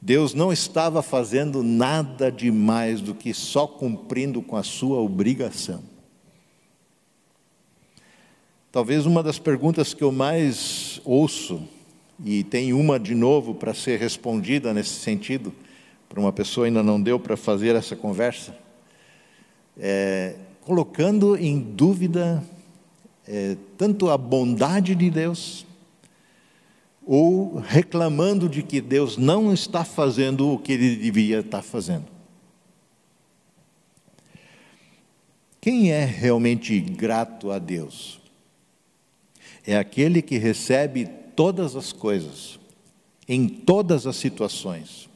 Deus 0.00 0.32
não 0.32 0.50
estava 0.50 1.02
fazendo 1.02 1.62
nada 1.62 2.32
de 2.32 2.50
mais 2.50 3.02
do 3.02 3.14
que 3.14 3.34
só 3.34 3.66
cumprindo 3.66 4.40
com 4.40 4.56
a 4.56 4.62
sua 4.62 4.98
obrigação. 4.98 5.82
Talvez 8.72 9.04
uma 9.04 9.22
das 9.22 9.38
perguntas 9.38 9.92
que 9.92 10.02
eu 10.02 10.10
mais 10.10 11.02
ouço, 11.04 11.68
e 12.24 12.44
tem 12.44 12.72
uma 12.72 12.98
de 12.98 13.14
novo 13.14 13.54
para 13.54 13.72
ser 13.72 13.98
respondida 13.98 14.74
nesse 14.74 14.90
sentido, 14.90 15.52
para 16.08 16.20
uma 16.20 16.32
pessoa 16.32 16.66
ainda 16.66 16.82
não 16.82 17.00
deu 17.00 17.18
para 17.18 17.36
fazer 17.36 17.74
essa 17.74 17.96
conversa, 17.96 18.56
é, 19.78 20.36
colocando 20.60 21.36
em 21.36 21.58
dúvida 21.58 22.42
é, 23.26 23.56
tanto 23.78 24.10
a 24.10 24.18
bondade 24.18 24.94
de 24.94 25.10
Deus, 25.10 25.66
ou 27.06 27.56
reclamando 27.58 28.48
de 28.48 28.62
que 28.62 28.80
Deus 28.80 29.16
não 29.16 29.52
está 29.52 29.84
fazendo 29.84 30.52
o 30.52 30.58
que 30.58 30.72
ele 30.72 30.96
devia 30.96 31.40
estar 31.40 31.62
fazendo. 31.62 32.06
Quem 35.60 35.92
é 35.92 36.04
realmente 36.04 36.78
grato 36.80 37.50
a 37.50 37.58
Deus? 37.58 38.20
É 39.66 39.76
aquele 39.76 40.22
que 40.22 40.38
recebe 40.38 41.19
todas 41.40 41.74
as 41.74 41.90
coisas, 41.90 42.60
em 43.26 43.48
todas 43.48 44.06
as 44.06 44.16
situações, 44.16 45.08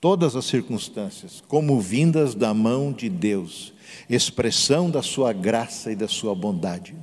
todas 0.00 0.34
as 0.34 0.44
circunstâncias, 0.44 1.40
como 1.46 1.80
vindas 1.80 2.34
da 2.34 2.52
mão 2.52 2.92
de 2.92 3.08
Deus, 3.08 3.72
expressão 4.10 4.90
da 4.90 5.02
sua 5.02 5.32
graça 5.32 5.92
e 5.92 5.94
da 5.94 6.08
sua 6.08 6.34
bondade. 6.34 6.96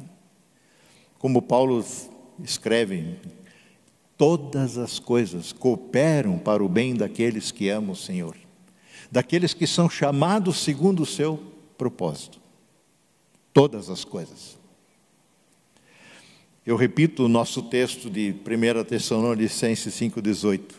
Como 1.20 1.42
Paulo 1.42 1.82
escreve 2.44 3.16
todas 4.18 4.78
as 4.78 5.00
coisas 5.00 5.54
cooperam 5.54 6.38
para 6.38 6.62
o 6.62 6.68
bem 6.68 6.94
daqueles 6.94 7.50
que 7.50 7.70
amam 7.70 7.94
o 7.94 7.96
Senhor, 7.96 8.36
daqueles 9.10 9.54
que 9.54 9.66
são 9.66 9.90
chamados 9.90 10.58
segundo 10.58 11.04
o 11.04 11.06
seu 11.06 11.42
propósito. 11.78 12.42
Todas 13.54 13.90
as 13.90 14.04
coisas. 14.04 14.61
Eu 16.64 16.76
repito 16.76 17.26
o 17.26 17.28
nosso 17.28 17.64
texto 17.64 18.08
de 18.08 18.36
1 18.46 18.84
Tessalonicenses 18.84 19.94
5,18. 19.96 20.76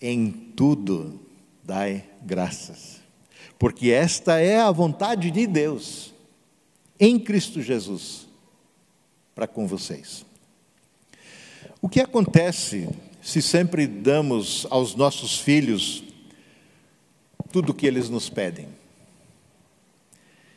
Em 0.00 0.30
tudo 0.30 1.18
dai 1.64 2.04
graças, 2.22 3.00
porque 3.58 3.90
esta 3.90 4.38
é 4.40 4.60
a 4.60 4.70
vontade 4.70 5.30
de 5.30 5.46
Deus, 5.46 6.12
em 6.98 7.18
Cristo 7.18 7.62
Jesus, 7.62 8.26
para 9.34 9.46
com 9.46 9.66
vocês. 9.66 10.26
O 11.80 11.88
que 11.88 12.00
acontece 12.00 12.88
se 13.22 13.40
sempre 13.40 13.86
damos 13.86 14.66
aos 14.68 14.94
nossos 14.94 15.38
filhos 15.38 16.04
tudo 17.50 17.70
o 17.70 17.74
que 17.74 17.86
eles 17.86 18.10
nos 18.10 18.28
pedem? 18.28 18.68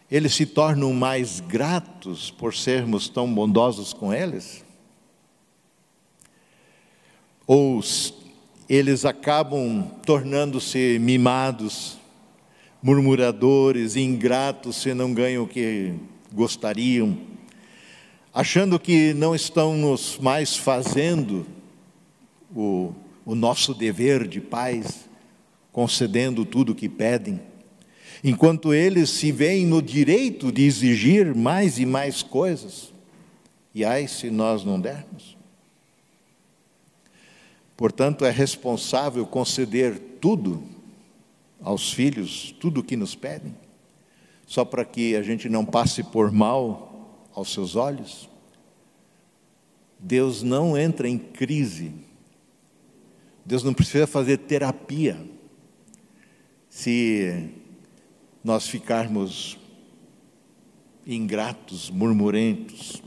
Eles 0.10 0.34
se 0.34 0.46
tornam 0.46 0.94
mais 0.94 1.40
gratos 1.40 2.32
por 2.32 2.54
sermos 2.54 3.10
tão 3.10 3.34
bondosos 3.34 3.94
com 3.94 4.14
eles? 4.14 4.64
Ou 7.48 7.82
eles 8.68 9.06
acabam 9.06 9.84
tornando-se 10.06 10.98
mimados, 11.00 11.98
murmuradores, 12.82 13.96
ingratos 13.96 14.78
se 14.78 14.94
não 14.94 15.14
ganham 15.14 15.44
o 15.44 15.48
que 15.48 15.94
gostariam? 16.34 17.36
achando 18.36 18.78
que 18.78 19.14
não 19.14 19.34
estamos 19.34 20.20
mais 20.20 20.58
fazendo 20.58 21.48
o, 22.54 22.94
o 23.26 23.34
nosso 23.34 23.74
dever 23.74 24.28
de 24.28 24.42
pais, 24.42 25.08
concedendo 25.72 26.44
tudo 26.44 26.74
o 26.74 26.76
que 26.76 26.90
pedem, 26.90 27.40
enquanto 28.28 28.74
eles 28.74 29.12
se 29.12 29.32
veem 29.32 29.68
no 29.68 29.84
direito 29.84 30.52
de 30.52 30.64
exigir 30.64 31.36
mais 31.36 31.78
e 31.78 31.86
mais 31.86 32.24
coisas, 32.24 32.92
e 33.72 33.86
ai 33.86 34.08
se 34.08 34.32
nós 34.32 34.66
não 34.66 34.82
dermos. 34.82 35.38
Portanto, 37.78 38.26
é 38.26 38.32
responsável 38.32 39.28
conceder 39.28 40.00
tudo 40.20 40.64
aos 41.62 41.94
filhos, 41.94 42.52
tudo 42.60 42.80
o 42.80 42.84
que 42.84 42.96
nos 42.96 43.14
pedem, 43.14 43.56
só 44.48 44.66
para 44.66 44.84
que 44.84 45.16
a 45.16 45.22
gente 45.22 45.48
não 45.48 45.64
passe 45.64 46.02
por 46.02 46.32
mal 46.32 47.30
aos 47.32 47.54
seus 47.54 47.76
olhos? 47.76 48.28
Deus 50.00 50.42
não 50.42 50.76
entra 50.76 51.08
em 51.08 51.20
crise. 51.20 51.92
Deus 53.46 53.64
não 53.64 53.74
precisa 53.74 54.08
fazer 54.08 54.38
terapia. 54.38 55.16
Se 56.68 57.52
nós 58.46 58.68
ficarmos 58.68 59.58
ingratos, 61.04 61.90
murmurentos, 61.90 63.02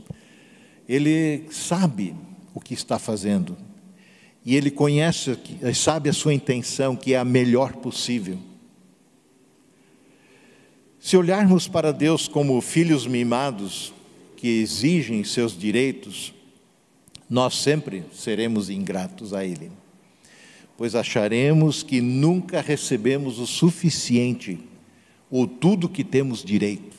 Ele 0.87 1.45
sabe 1.49 2.13
o 2.53 2.59
que 2.59 2.73
está 2.73 2.99
fazendo. 2.99 3.55
E 4.45 4.57
Ele 4.57 4.69
conhece, 4.69 5.39
sabe 5.73 6.09
a 6.09 6.13
sua 6.13 6.33
intenção, 6.33 6.93
que 6.93 7.13
é 7.13 7.17
a 7.17 7.23
melhor 7.23 7.77
possível. 7.77 8.37
Se 10.99 11.15
olharmos 11.15 11.69
para 11.69 11.93
Deus 11.93 12.27
como 12.27 12.59
filhos 12.59 13.07
mimados, 13.07 13.93
que 14.35 14.59
exigem 14.59 15.23
seus 15.23 15.57
direitos, 15.57 16.33
nós 17.29 17.55
sempre 17.55 18.03
seremos 18.11 18.69
ingratos 18.69 19.33
a 19.33 19.45
Ele, 19.45 19.71
pois 20.77 20.95
acharemos 20.95 21.81
que 21.81 22.01
nunca 22.01 22.59
recebemos 22.59 23.39
o 23.39 23.47
suficiente 23.47 24.67
ou 25.29 25.47
tudo 25.47 25.89
que 25.89 26.03
temos 26.03 26.43
direito. 26.43 26.97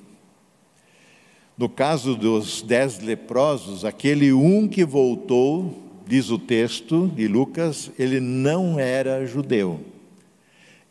No 1.57 1.69
caso 1.69 2.14
dos 2.14 2.62
dez 2.62 2.99
leprosos, 2.99 3.85
aquele 3.85 4.33
um 4.33 4.66
que 4.66 4.85
voltou, 4.85 5.83
diz 6.07 6.31
o 6.31 6.38
texto 6.38 7.09
de 7.09 7.29
Lucas, 7.29 7.90
ele 7.99 8.21
não 8.21 8.79
era 8.79 9.27
judeu, 9.27 9.81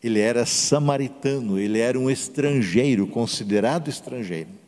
ele 0.02 0.20
era 0.20 0.46
samaritano, 0.46 1.58
ele 1.58 1.78
era 1.78 1.98
um 1.98 2.08
estrangeiro, 2.08 3.06
considerado 3.06 3.88
estrangeiro 3.88 4.60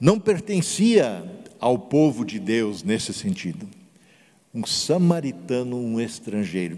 não 0.00 0.18
pertencia 0.18 1.24
ao 1.60 1.78
povo 1.78 2.24
de 2.24 2.38
Deus 2.40 2.82
nesse 2.82 3.12
sentido. 3.12 3.68
Um 4.52 4.66
samaritano, 4.66 5.76
um 5.76 6.00
estrangeiro. 6.00 6.76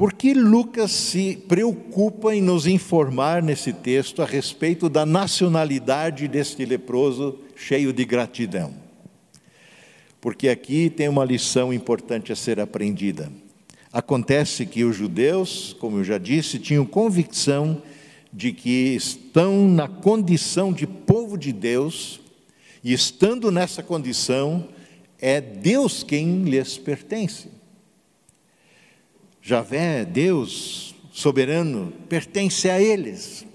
Por 0.00 0.14
que 0.14 0.32
Lucas 0.32 0.92
se 0.92 1.36
preocupa 1.46 2.34
em 2.34 2.40
nos 2.40 2.66
informar 2.66 3.42
nesse 3.42 3.70
texto 3.70 4.22
a 4.22 4.24
respeito 4.24 4.88
da 4.88 5.04
nacionalidade 5.04 6.26
deste 6.26 6.64
leproso 6.64 7.38
cheio 7.54 7.92
de 7.92 8.02
gratidão? 8.06 8.72
Porque 10.18 10.48
aqui 10.48 10.88
tem 10.88 11.06
uma 11.06 11.22
lição 11.22 11.70
importante 11.70 12.32
a 12.32 12.34
ser 12.34 12.58
aprendida. 12.60 13.30
Acontece 13.92 14.64
que 14.64 14.84
os 14.84 14.96
judeus, 14.96 15.76
como 15.78 15.98
eu 15.98 16.04
já 16.04 16.16
disse, 16.16 16.58
tinham 16.58 16.86
convicção 16.86 17.82
de 18.32 18.54
que 18.54 18.94
estão 18.94 19.68
na 19.68 19.86
condição 19.86 20.72
de 20.72 20.86
povo 20.86 21.36
de 21.36 21.52
Deus, 21.52 22.22
e 22.82 22.94
estando 22.94 23.52
nessa 23.52 23.82
condição, 23.82 24.66
é 25.18 25.42
Deus 25.42 26.02
quem 26.02 26.44
lhes 26.44 26.78
pertence. 26.78 27.59
Javé, 29.42 30.04
Deus 30.04 30.94
soberano, 31.12 31.92
pertence 32.08 32.68
a 32.68 32.80
eles. 32.80 33.46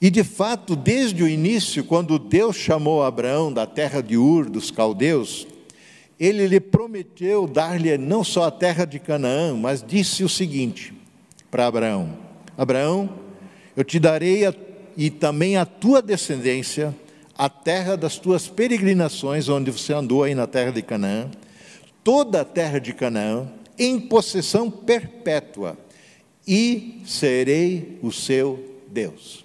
E 0.00 0.10
de 0.10 0.22
fato, 0.22 0.76
desde 0.76 1.22
o 1.22 1.28
início, 1.28 1.82
quando 1.82 2.18
Deus 2.18 2.56
chamou 2.56 3.02
Abraão 3.02 3.52
da 3.52 3.66
terra 3.66 4.00
de 4.00 4.16
Ur, 4.16 4.48
dos 4.48 4.70
caldeus, 4.70 5.46
ele 6.20 6.46
lhe 6.46 6.60
prometeu 6.60 7.46
dar-lhe 7.46 7.96
não 7.98 8.22
só 8.22 8.44
a 8.44 8.50
terra 8.50 8.84
de 8.84 8.98
Canaã, 8.98 9.54
mas 9.54 9.84
disse 9.86 10.22
o 10.22 10.28
seguinte 10.28 10.92
para 11.50 11.66
Abraão: 11.66 12.16
Abraão, 12.56 13.08
eu 13.76 13.84
te 13.84 13.98
darei 13.98 14.46
a, 14.46 14.54
e 14.96 15.10
também 15.10 15.56
a 15.56 15.64
tua 15.64 16.00
descendência 16.02 16.94
a 17.38 17.48
terra 17.48 17.96
das 17.96 18.18
tuas 18.18 18.48
peregrinações, 18.48 19.48
onde 19.48 19.70
você 19.70 19.92
andou 19.92 20.24
aí 20.24 20.34
na 20.34 20.48
terra 20.48 20.72
de 20.72 20.82
Canaã, 20.82 21.30
toda 22.02 22.40
a 22.40 22.44
terra 22.44 22.80
de 22.80 22.92
Canaã, 22.92 23.46
em 23.78 24.00
possessão 24.00 24.70
perpétua, 24.70 25.78
e 26.46 27.02
serei 27.04 27.98
o 28.02 28.10
seu 28.10 28.80
Deus. 28.88 29.44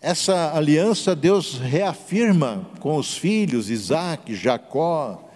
Essa 0.00 0.54
aliança 0.54 1.16
Deus 1.16 1.58
reafirma 1.58 2.70
com 2.78 2.96
os 2.96 3.16
filhos 3.16 3.68
Isaac, 3.68 4.34
Jacó, 4.34 5.28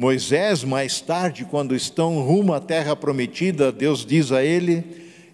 Moisés, 0.00 0.64
mais 0.64 0.98
tarde, 1.02 1.44
quando 1.44 1.76
estão 1.76 2.22
rumo 2.22 2.54
à 2.54 2.60
terra 2.60 2.96
prometida, 2.96 3.70
Deus 3.70 4.06
diz 4.06 4.32
a 4.32 4.42
ele: 4.42 4.82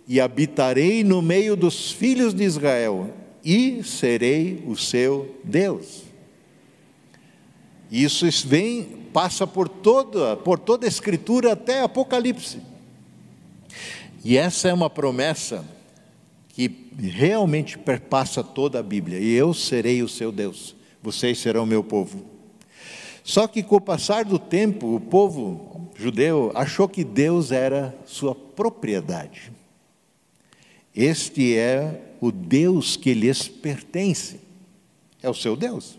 E 0.08 0.20
habitarei 0.20 1.04
no 1.04 1.22
meio 1.22 1.54
dos 1.54 1.92
filhos 1.92 2.34
de 2.34 2.42
Israel, 2.42 3.10
e 3.44 3.84
serei 3.84 4.64
o 4.66 4.74
seu 4.76 5.36
Deus. 5.44 6.02
Isso 7.88 8.26
vem, 8.44 9.05
passa 9.16 9.46
por 9.46 9.66
toda, 9.66 10.36
por 10.36 10.58
toda 10.58 10.84
a 10.84 10.88
escritura 10.88 11.54
até 11.54 11.80
Apocalipse. 11.80 12.60
E 14.22 14.36
essa 14.36 14.68
é 14.68 14.74
uma 14.74 14.90
promessa 14.90 15.64
que 16.50 16.90
realmente 16.98 17.78
perpassa 17.78 18.44
toda 18.44 18.78
a 18.78 18.82
Bíblia. 18.82 19.18
E 19.18 19.32
eu 19.32 19.54
serei 19.54 20.02
o 20.02 20.08
seu 20.08 20.30
Deus, 20.30 20.76
vocês 21.02 21.38
serão 21.38 21.64
meu 21.64 21.82
povo. 21.82 22.26
Só 23.24 23.46
que 23.46 23.62
com 23.62 23.76
o 23.76 23.80
passar 23.80 24.22
do 24.22 24.38
tempo, 24.38 24.94
o 24.96 25.00
povo 25.00 25.90
judeu 25.96 26.52
achou 26.54 26.86
que 26.86 27.02
Deus 27.02 27.50
era 27.50 27.98
sua 28.04 28.34
propriedade. 28.34 29.50
Este 30.94 31.56
é 31.56 32.02
o 32.20 32.30
Deus 32.30 32.96
que 32.96 33.14
lhes 33.14 33.48
pertence, 33.48 34.38
é 35.22 35.30
o 35.30 35.34
seu 35.34 35.56
Deus. 35.56 35.98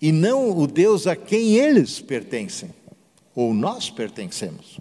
E 0.00 0.12
não 0.12 0.56
o 0.56 0.66
Deus 0.66 1.06
a 1.06 1.16
quem 1.16 1.56
eles 1.56 2.00
pertencem, 2.00 2.70
ou 3.34 3.54
nós 3.54 3.90
pertencemos. 3.90 4.78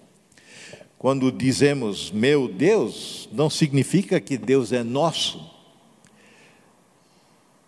Quando 0.97 1.31
dizemos 1.31 2.11
meu 2.11 2.47
Deus, 2.47 3.29
não 3.31 3.49
significa 3.49 4.19
que 4.19 4.37
Deus 4.37 4.71
é 4.71 4.83
nosso, 4.83 5.53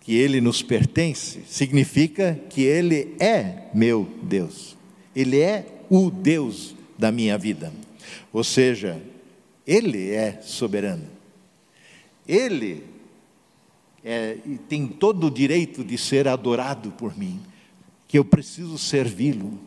que 0.02 0.16
ele 0.16 0.40
nos 0.40 0.62
pertence, 0.62 1.44
significa 1.48 2.40
que 2.50 2.62
ele 2.62 3.16
é 3.20 3.70
meu 3.74 4.08
Deus. 4.24 4.78
Ele 5.16 5.40
é 5.40 5.66
o 5.90 6.10
Deus 6.10 6.76
da 6.98 7.12
minha 7.12 7.38
vida. 7.38 7.74
Ou 8.32 8.44
seja, 8.44 9.02
ele 9.66 10.12
é 10.12 10.40
soberano. 10.42 11.08
Ele 12.28 12.84
é, 14.10 14.38
tem 14.70 14.88
todo 14.88 15.28
o 15.28 15.32
direito 15.32 15.84
de 15.84 15.98
ser 15.98 16.30
adorado 16.30 16.91
por 16.91 17.17
mim, 17.17 17.41
que 18.08 18.17
eu 18.17 18.24
preciso 18.24 18.78
servi-lo 18.78 19.60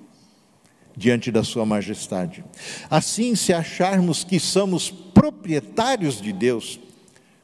diante 0.96 1.30
da 1.30 1.44
Sua 1.44 1.66
majestade. 1.66 2.42
Assim, 2.88 3.34
se 3.34 3.52
acharmos 3.52 4.24
que 4.24 4.40
somos 4.40 4.90
proprietários 4.90 6.22
de 6.22 6.32
Deus, 6.32 6.80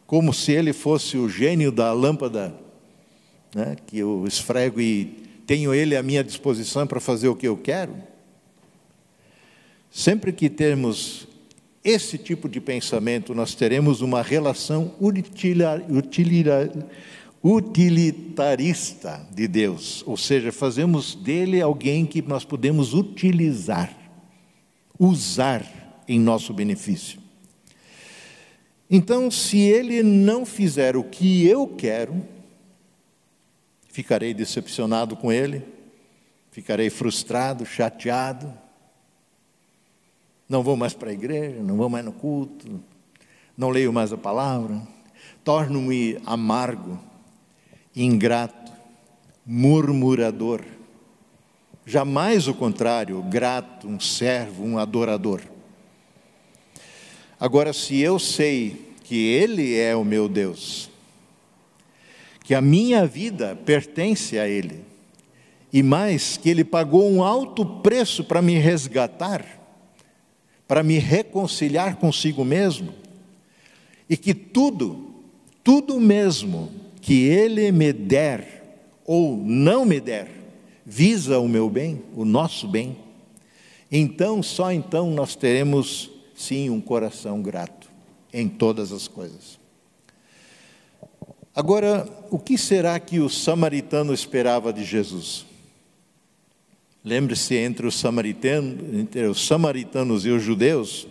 como 0.06 0.32
se 0.32 0.52
Ele 0.52 0.72
fosse 0.72 1.18
o 1.18 1.28
gênio 1.28 1.70
da 1.70 1.92
lâmpada, 1.92 2.59
né, 3.54 3.76
que 3.87 3.98
eu 3.98 4.24
esfrego 4.26 4.80
e 4.80 5.04
tenho 5.46 5.74
Ele 5.74 5.94
à 5.96 6.02
minha 6.02 6.24
disposição 6.24 6.87
para 6.87 6.98
fazer 6.98 7.28
o 7.28 7.37
que 7.37 7.46
eu 7.46 7.59
quero, 7.59 7.94
sempre 9.90 10.32
que 10.32 10.48
temos 10.48 11.28
esse 11.87 12.18
tipo 12.18 12.49
de 12.49 12.61
pensamento, 12.61 13.33
nós 13.33 13.55
teremos 13.55 14.01
uma 14.01 14.20
relação 14.20 14.92
utilitarista 17.40 19.25
de 19.33 19.46
Deus, 19.46 20.03
ou 20.05 20.16
seja, 20.16 20.51
fazemos 20.51 21.14
dele 21.14 21.62
alguém 21.62 22.05
que 22.05 22.20
nós 22.20 22.44
podemos 22.44 22.92
utilizar, 22.92 23.96
usar 24.99 26.03
em 26.09 26.18
nosso 26.18 26.53
benefício. 26.53 27.20
Então, 28.90 29.31
se 29.31 29.59
ele 29.59 30.03
não 30.03 30.44
fizer 30.44 30.96
o 30.96 31.05
que 31.05 31.46
eu 31.46 31.68
quero, 31.68 32.20
ficarei 33.88 34.35
decepcionado 34.35 35.14
com 35.16 35.31
ele, 35.31 35.62
ficarei 36.51 36.90
frustrado, 36.90 37.64
chateado, 37.64 38.65
não 40.48 40.62
vou 40.62 40.76
mais 40.76 40.94
para 40.94 41.11
a 41.11 41.12
igreja, 41.12 41.61
não 41.62 41.76
vou 41.76 41.88
mais 41.88 42.04
no 42.04 42.12
culto, 42.12 42.80
não 43.56 43.70
leio 43.70 43.92
mais 43.92 44.12
a 44.12 44.16
palavra, 44.16 44.80
torno-me 45.42 46.18
amargo, 46.24 46.98
ingrato, 47.94 48.72
murmurador. 49.44 50.62
Jamais 51.85 52.48
o 52.48 52.54
contrário, 52.54 53.22
grato, 53.22 53.88
um 53.88 53.98
servo, 53.98 54.64
um 54.64 54.78
adorador. 54.78 55.40
Agora, 57.38 57.72
se 57.72 57.98
eu 58.00 58.18
sei 58.18 58.92
que 59.04 59.28
Ele 59.28 59.76
é 59.76 59.94
o 59.94 60.04
meu 60.04 60.28
Deus, 60.28 60.90
que 62.42 62.54
a 62.54 62.61
minha 62.61 63.06
vida 63.06 63.56
pertence 63.64 64.38
a 64.38 64.48
Ele, 64.48 64.85
e 65.72 65.82
mais, 65.82 66.37
que 66.37 66.48
Ele 66.48 66.64
pagou 66.64 67.11
um 67.11 67.22
alto 67.22 67.64
preço 67.64 68.24
para 68.24 68.40
me 68.40 68.59
resgatar, 68.59 69.44
para 70.66 70.83
me 70.83 70.98
reconciliar 70.98 71.96
consigo 71.96 72.44
mesmo, 72.44 72.92
e 74.09 74.16
que 74.16 74.35
tudo, 74.35 75.14
tudo 75.62 76.00
mesmo 76.00 76.70
que 77.00 77.24
Ele 77.24 77.70
me 77.72 77.92
der 77.92 78.81
ou 79.05 79.37
não 79.37 79.85
me 79.85 80.00
der, 80.00 80.29
visa 80.85 81.38
o 81.38 81.48
meu 81.48 81.70
bem, 81.70 82.02
o 82.14 82.24
nosso 82.24 82.66
bem, 82.66 82.96
então, 83.90 84.42
só 84.42 84.72
então 84.72 85.11
nós 85.11 85.37
teremos 85.37 86.11
sim 86.35 86.70
um 86.70 86.81
coração 86.81 87.40
grato 87.40 87.88
em 88.33 88.48
todas 88.48 88.92
as 88.92 89.07
coisas. 89.07 89.59
Agora, 91.55 92.07
o 92.31 92.38
que 92.38 92.59
será 92.59 92.98
que 93.00 93.20
o 93.20 93.31
samaritano 93.31 94.12
esperava 94.12 94.72
de 94.72 94.85
Jesus? 94.85 95.45
Lembre-se, 97.07 97.55
entre 97.55 97.87
entre 97.87 99.27
os 99.27 99.47
samaritanos 99.47 100.27
e 100.27 100.31
os 100.31 100.42
judeus, 100.42 101.07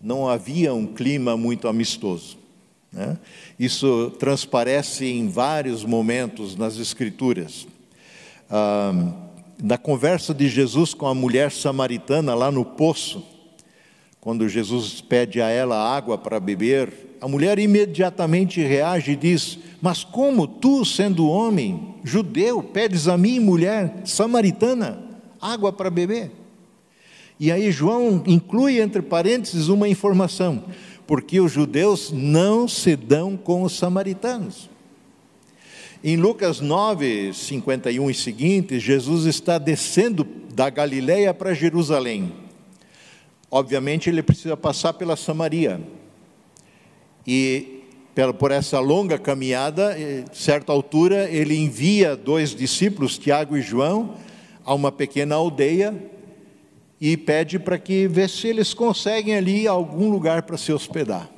não 0.00 0.26
havia 0.26 0.72
um 0.72 0.86
clima 0.86 1.36
muito 1.36 1.68
amistoso. 1.68 2.38
Né? 2.90 3.18
Isso 3.58 4.14
transparece 4.18 5.04
em 5.04 5.28
vários 5.28 5.84
momentos 5.84 6.56
nas 6.56 6.78
Escrituras. 6.78 7.68
Ah, 8.48 9.12
na 9.62 9.76
conversa 9.76 10.32
de 10.32 10.48
Jesus 10.48 10.94
com 10.94 11.06
a 11.06 11.14
mulher 11.14 11.52
samaritana 11.52 12.34
lá 12.34 12.50
no 12.50 12.64
poço, 12.64 13.22
quando 14.22 14.48
Jesus 14.48 15.02
pede 15.02 15.42
a 15.42 15.50
ela 15.50 15.76
água 15.76 16.16
para 16.16 16.40
beber, 16.40 17.18
a 17.20 17.28
mulher 17.28 17.58
imediatamente 17.58 18.62
reage 18.62 19.12
e 19.12 19.16
diz: 19.16 19.58
Mas 19.82 20.02
como 20.02 20.46
tu, 20.46 20.82
sendo 20.82 21.28
homem, 21.28 21.96
judeu, 22.02 22.62
pedes 22.62 23.06
a 23.06 23.18
mim, 23.18 23.38
mulher 23.38 24.00
samaritana? 24.06 25.09
Água 25.40 25.72
para 25.72 25.90
beber. 25.90 26.30
E 27.38 27.50
aí 27.50 27.72
João 27.72 28.22
inclui 28.26 28.80
entre 28.80 29.00
parênteses 29.00 29.68
uma 29.68 29.88
informação, 29.88 30.64
porque 31.06 31.40
os 31.40 31.50
judeus 31.50 32.12
não 32.12 32.68
se 32.68 32.94
dão 32.94 33.36
com 33.36 33.62
os 33.62 33.76
samaritanos. 33.76 34.68
Em 36.02 36.16
Lucas 36.16 36.60
9, 36.60 37.32
51 37.34 38.10
e 38.10 38.14
seguintes, 38.14 38.82
Jesus 38.82 39.26
está 39.26 39.58
descendo 39.58 40.26
da 40.54 40.70
Galileia 40.70 41.32
para 41.34 41.52
Jerusalém. 41.52 42.32
Obviamente 43.50 44.08
ele 44.08 44.22
precisa 44.22 44.56
passar 44.56 44.94
pela 44.94 45.16
Samaria. 45.16 45.80
E 47.26 47.80
por 48.38 48.50
essa 48.50 48.80
longa 48.80 49.18
caminhada, 49.18 49.96
certa 50.32 50.72
altura, 50.72 51.28
ele 51.30 51.56
envia 51.56 52.16
dois 52.16 52.54
discípulos, 52.54 53.18
Tiago 53.18 53.56
e 53.56 53.62
João, 53.62 54.14
a 54.64 54.74
uma 54.74 54.92
pequena 54.92 55.34
aldeia 55.34 55.94
e 57.00 57.16
pede 57.16 57.58
para 57.58 57.78
que 57.78 58.06
vê 58.06 58.28
se 58.28 58.48
eles 58.48 58.74
conseguem 58.74 59.34
ali 59.34 59.66
algum 59.66 60.10
lugar 60.10 60.42
para 60.42 60.58
se 60.58 60.72
hospedar. 60.72 61.30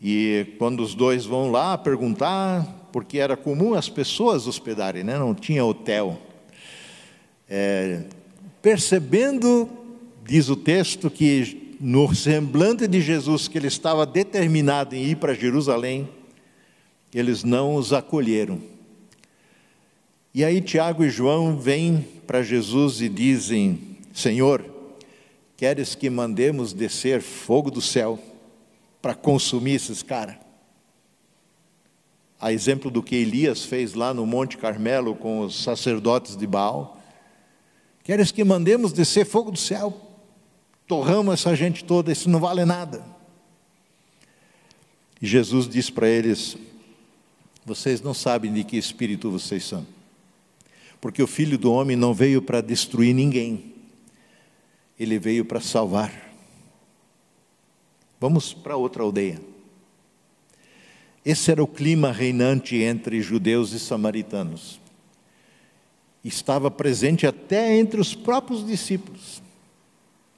E 0.00 0.46
quando 0.58 0.80
os 0.80 0.94
dois 0.94 1.24
vão 1.24 1.50
lá 1.50 1.78
perguntar, 1.78 2.88
porque 2.92 3.18
era 3.18 3.36
comum 3.36 3.72
as 3.72 3.88
pessoas 3.88 4.46
hospedarem, 4.46 5.02
né? 5.02 5.18
não 5.18 5.34
tinha 5.34 5.64
hotel. 5.64 6.20
É, 7.48 8.02
percebendo, 8.60 9.68
diz 10.22 10.50
o 10.50 10.56
texto, 10.56 11.08
que 11.08 11.76
no 11.80 12.14
semblante 12.14 12.86
de 12.86 13.00
Jesus, 13.00 13.48
que 13.48 13.56
ele 13.56 13.68
estava 13.68 14.04
determinado 14.04 14.94
em 14.94 15.04
ir 15.04 15.16
para 15.16 15.32
Jerusalém, 15.32 16.08
eles 17.14 17.42
não 17.42 17.74
os 17.76 17.92
acolheram 17.92 18.73
E 20.34 20.44
aí 20.44 20.60
Tiago 20.60 21.04
e 21.04 21.10
João 21.10 21.56
vêm 21.56 22.00
para 22.26 22.42
Jesus 22.42 23.00
e 23.00 23.08
dizem: 23.08 23.96
Senhor, 24.12 24.64
queres 25.56 25.94
que 25.94 26.10
mandemos 26.10 26.72
descer 26.72 27.22
fogo 27.22 27.70
do 27.70 27.80
céu 27.80 28.18
para 29.00 29.14
consumir 29.14 29.74
esses 29.74 30.02
caras? 30.02 30.34
A 32.40 32.52
exemplo 32.52 32.90
do 32.90 33.00
que 33.00 33.14
Elias 33.14 33.64
fez 33.64 33.94
lá 33.94 34.12
no 34.12 34.26
Monte 34.26 34.58
Carmelo 34.58 35.14
com 35.14 35.40
os 35.40 35.62
sacerdotes 35.62 36.36
de 36.36 36.48
Baal. 36.48 37.00
Queres 38.02 38.32
que 38.32 38.42
mandemos 38.42 38.92
descer 38.92 39.24
fogo 39.24 39.52
do 39.52 39.58
céu? 39.58 39.98
Torramos 40.86 41.34
essa 41.34 41.54
gente 41.54 41.84
toda, 41.84 42.10
isso 42.10 42.28
não 42.28 42.40
vale 42.40 42.64
nada. 42.64 43.04
E 45.22 45.26
Jesus 45.26 45.68
diz 45.68 45.88
para 45.90 46.08
eles: 46.08 46.56
Vocês 47.64 48.02
não 48.02 48.12
sabem 48.12 48.52
de 48.52 48.64
que 48.64 48.76
espírito 48.76 49.30
vocês 49.30 49.64
são, 49.64 49.86
porque 51.04 51.22
o 51.22 51.26
filho 51.26 51.58
do 51.58 51.70
homem 51.70 51.98
não 51.98 52.14
veio 52.14 52.40
para 52.40 52.62
destruir 52.62 53.12
ninguém, 53.12 53.74
ele 54.98 55.18
veio 55.18 55.44
para 55.44 55.60
salvar. 55.60 56.34
Vamos 58.18 58.54
para 58.54 58.74
outra 58.74 59.02
aldeia. 59.02 59.38
Esse 61.22 61.50
era 61.50 61.62
o 61.62 61.66
clima 61.66 62.10
reinante 62.10 62.76
entre 62.76 63.20
judeus 63.20 63.72
e 63.72 63.78
samaritanos. 63.78 64.80
Estava 66.24 66.70
presente 66.70 67.26
até 67.26 67.76
entre 67.76 68.00
os 68.00 68.14
próprios 68.14 68.66
discípulos. 68.66 69.42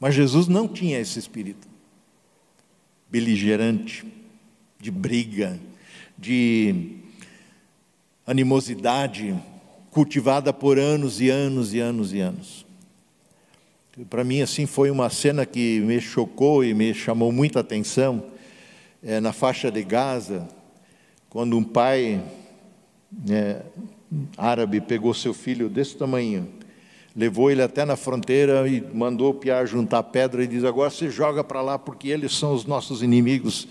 Mas 0.00 0.16
Jesus 0.16 0.48
não 0.48 0.66
tinha 0.66 0.98
esse 0.98 1.16
espírito 1.16 1.68
beligerante, 3.08 4.04
de 4.80 4.90
briga, 4.90 5.60
de 6.18 6.96
animosidade 8.26 9.32
cultivada 9.96 10.52
por 10.52 10.78
anos 10.78 11.22
e 11.22 11.30
anos 11.30 11.72
e 11.72 11.80
anos 11.80 12.12
e 12.12 12.20
anos. 12.20 12.66
Para 14.10 14.22
mim, 14.22 14.42
assim, 14.42 14.66
foi 14.66 14.90
uma 14.90 15.08
cena 15.08 15.46
que 15.46 15.80
me 15.80 15.98
chocou 16.02 16.62
e 16.62 16.74
me 16.74 16.92
chamou 16.92 17.32
muita 17.32 17.60
atenção. 17.60 18.22
É, 19.02 19.20
na 19.20 19.32
faixa 19.32 19.70
de 19.70 19.82
Gaza, 19.82 20.46
quando 21.30 21.56
um 21.56 21.64
pai 21.64 22.22
é, 23.30 23.62
árabe 24.36 24.82
pegou 24.82 25.14
seu 25.14 25.32
filho 25.32 25.66
desse 25.66 25.96
tamanho, 25.96 26.46
levou 27.16 27.50
ele 27.50 27.62
até 27.62 27.86
na 27.86 27.96
fronteira 27.96 28.68
e 28.68 28.82
mandou 28.92 29.30
o 29.30 29.34
Piar 29.34 29.66
juntar 29.66 30.02
pedra 30.02 30.44
e 30.44 30.46
diz: 30.46 30.62
agora 30.62 30.90
você 30.90 31.08
joga 31.08 31.42
para 31.42 31.62
lá 31.62 31.78
porque 31.78 32.08
eles 32.08 32.36
são 32.36 32.52
os 32.52 32.66
nossos 32.66 33.02
inimigos 33.02 33.66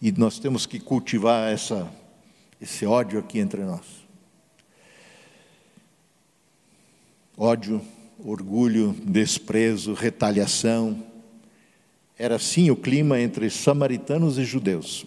e 0.00 0.10
nós 0.10 0.38
temos 0.38 0.64
que 0.64 0.80
cultivar 0.80 1.52
essa, 1.52 1.86
esse 2.58 2.86
ódio 2.86 3.18
aqui 3.18 3.38
entre 3.38 3.60
nós. 3.62 4.05
Ódio, 7.38 7.82
orgulho, 8.18 8.96
desprezo, 9.04 9.92
retaliação. 9.92 11.04
Era 12.18 12.36
assim 12.36 12.70
o 12.70 12.76
clima 12.76 13.20
entre 13.20 13.50
samaritanos 13.50 14.38
e 14.38 14.44
judeus. 14.44 15.04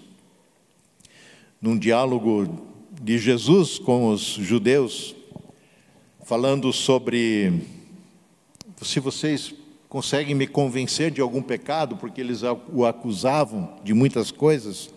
Num 1.60 1.76
diálogo 1.76 2.68
de 3.02 3.18
Jesus 3.18 3.80
com 3.80 4.10
os 4.10 4.22
judeus, 4.22 5.16
falando 6.24 6.72
sobre 6.72 7.64
se 8.80 9.00
vocês 9.00 9.56
conseguem 9.90 10.36
me 10.36 10.46
convencer 10.46 11.10
de 11.10 11.22
algum 11.22 11.42
pecado, 11.42 11.98
porque 11.98 12.22
eles 12.22 12.42
o 12.72 12.86
acusavam 12.86 13.74
de 13.84 13.96
muitas 13.96 14.30
coisas. 14.30 14.92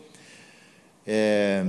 É, 1.06 1.64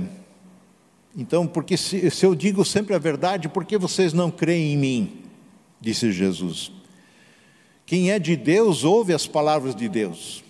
então, 1.16 1.46
porque 1.46 1.78
se, 1.78 2.10
se 2.10 2.26
eu 2.26 2.34
digo 2.34 2.66
sempre 2.66 2.94
a 2.94 2.98
verdade, 2.98 3.48
por 3.48 3.64
que 3.64 3.78
vocês 3.78 4.12
não 4.12 4.30
creem 4.30 4.74
em 4.74 4.76
mim? 4.76 5.24
Disse 5.84 6.10
Jesus. 6.10 6.72
Quem 7.84 8.10
é 8.10 8.18
de 8.18 8.36
Deus 8.36 8.84
ouve 8.84 9.12
as 9.12 9.26
palavras 9.26 9.76
de 9.76 9.86
Deus. 9.86 10.42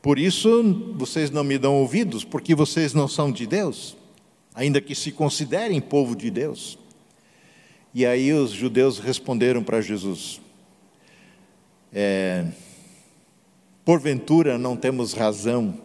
Por 0.00 0.18
isso 0.18 0.94
vocês 0.96 1.30
não 1.30 1.44
me 1.44 1.58
dão 1.58 1.76
ouvidos, 1.76 2.24
porque 2.24 2.54
vocês 2.54 2.94
não 2.94 3.06
são 3.06 3.30
de 3.30 3.46
Deus, 3.46 3.94
ainda 4.54 4.80
que 4.80 4.94
se 4.94 5.12
considerem 5.12 5.82
povo 5.82 6.16
de 6.16 6.30
Deus. 6.30 6.78
E 7.92 8.06
aí 8.06 8.32
os 8.32 8.52
judeus 8.52 8.98
responderam 8.98 9.62
para 9.62 9.82
Jesus: 9.82 10.40
é, 11.92 12.46
porventura 13.84 14.56
não 14.56 14.78
temos 14.78 15.12
razão 15.12 15.78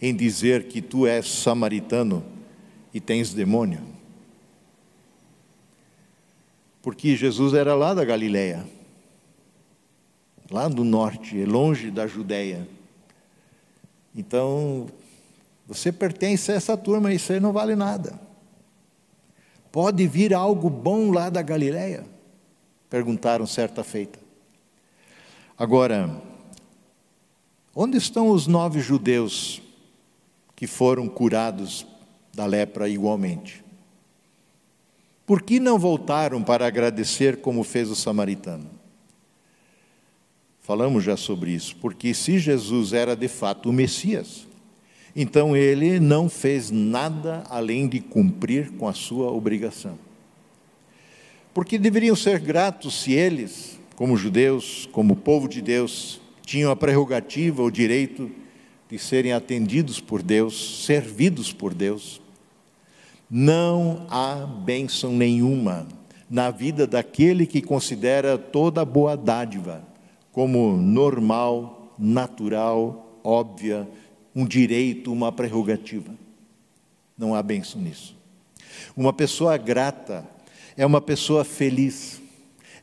em 0.00 0.16
dizer 0.16 0.68
que 0.68 0.80
tu 0.80 1.06
és 1.06 1.28
samaritano 1.28 2.24
e 2.94 2.98
tens 2.98 3.34
demônio? 3.34 3.97
Porque 6.88 7.14
Jesus 7.14 7.52
era 7.52 7.74
lá 7.74 7.92
da 7.92 8.02
Galileia, 8.02 8.66
lá 10.50 10.68
do 10.68 10.84
norte, 10.84 11.44
longe 11.44 11.90
da 11.90 12.06
Judéia. 12.06 12.66
Então, 14.16 14.86
você 15.66 15.92
pertence 15.92 16.50
a 16.50 16.54
essa 16.54 16.78
turma, 16.78 17.12
isso 17.12 17.30
aí 17.30 17.40
não 17.40 17.52
vale 17.52 17.76
nada. 17.76 18.18
Pode 19.70 20.06
vir 20.06 20.32
algo 20.32 20.70
bom 20.70 21.10
lá 21.10 21.28
da 21.28 21.42
Galileia? 21.42 22.06
Perguntaram 22.88 23.46
certa 23.46 23.84
feita. 23.84 24.18
Agora, 25.58 26.22
onde 27.76 27.98
estão 27.98 28.30
os 28.30 28.46
nove 28.46 28.80
judeus 28.80 29.60
que 30.56 30.66
foram 30.66 31.06
curados 31.06 31.86
da 32.32 32.46
lepra 32.46 32.88
igualmente? 32.88 33.67
Por 35.28 35.42
que 35.42 35.60
não 35.60 35.78
voltaram 35.78 36.42
para 36.42 36.66
agradecer 36.66 37.42
como 37.42 37.62
fez 37.62 37.90
o 37.90 37.94
samaritano? 37.94 38.64
Falamos 40.62 41.04
já 41.04 41.18
sobre 41.18 41.50
isso, 41.50 41.76
porque 41.76 42.14
se 42.14 42.38
Jesus 42.38 42.94
era 42.94 43.14
de 43.14 43.28
fato 43.28 43.68
o 43.68 43.72
Messias, 43.72 44.48
então 45.14 45.54
ele 45.54 46.00
não 46.00 46.30
fez 46.30 46.70
nada 46.70 47.44
além 47.50 47.86
de 47.86 48.00
cumprir 48.00 48.70
com 48.78 48.88
a 48.88 48.94
sua 48.94 49.30
obrigação. 49.30 49.98
Porque 51.52 51.78
deveriam 51.78 52.16
ser 52.16 52.38
gratos 52.38 53.02
se 53.02 53.12
eles 53.12 53.78
como 53.96 54.16
judeus, 54.16 54.88
como 54.92 55.14
povo 55.14 55.46
de 55.46 55.60
Deus, 55.60 56.22
tinham 56.40 56.70
a 56.70 56.76
prerrogativa, 56.76 57.62
o 57.62 57.70
direito 57.70 58.30
de 58.88 58.98
serem 58.98 59.34
atendidos 59.34 60.00
por 60.00 60.22
Deus, 60.22 60.86
servidos 60.86 61.52
por 61.52 61.74
Deus. 61.74 62.18
Não 63.30 64.06
há 64.08 64.46
bênção 64.46 65.12
nenhuma 65.12 65.86
na 66.30 66.50
vida 66.50 66.86
daquele 66.86 67.46
que 67.46 67.60
considera 67.60 68.38
toda 68.38 68.84
boa 68.84 69.16
dádiva 69.16 69.82
como 70.32 70.76
normal, 70.76 71.94
natural, 71.98 73.20
óbvia, 73.24 73.88
um 74.34 74.46
direito, 74.46 75.12
uma 75.12 75.32
prerrogativa. 75.32 76.12
Não 77.16 77.34
há 77.34 77.42
bênção 77.42 77.80
nisso. 77.80 78.16
Uma 78.96 79.12
pessoa 79.12 79.56
grata 79.56 80.24
é 80.76 80.86
uma 80.86 81.00
pessoa 81.00 81.44
feliz 81.44 82.20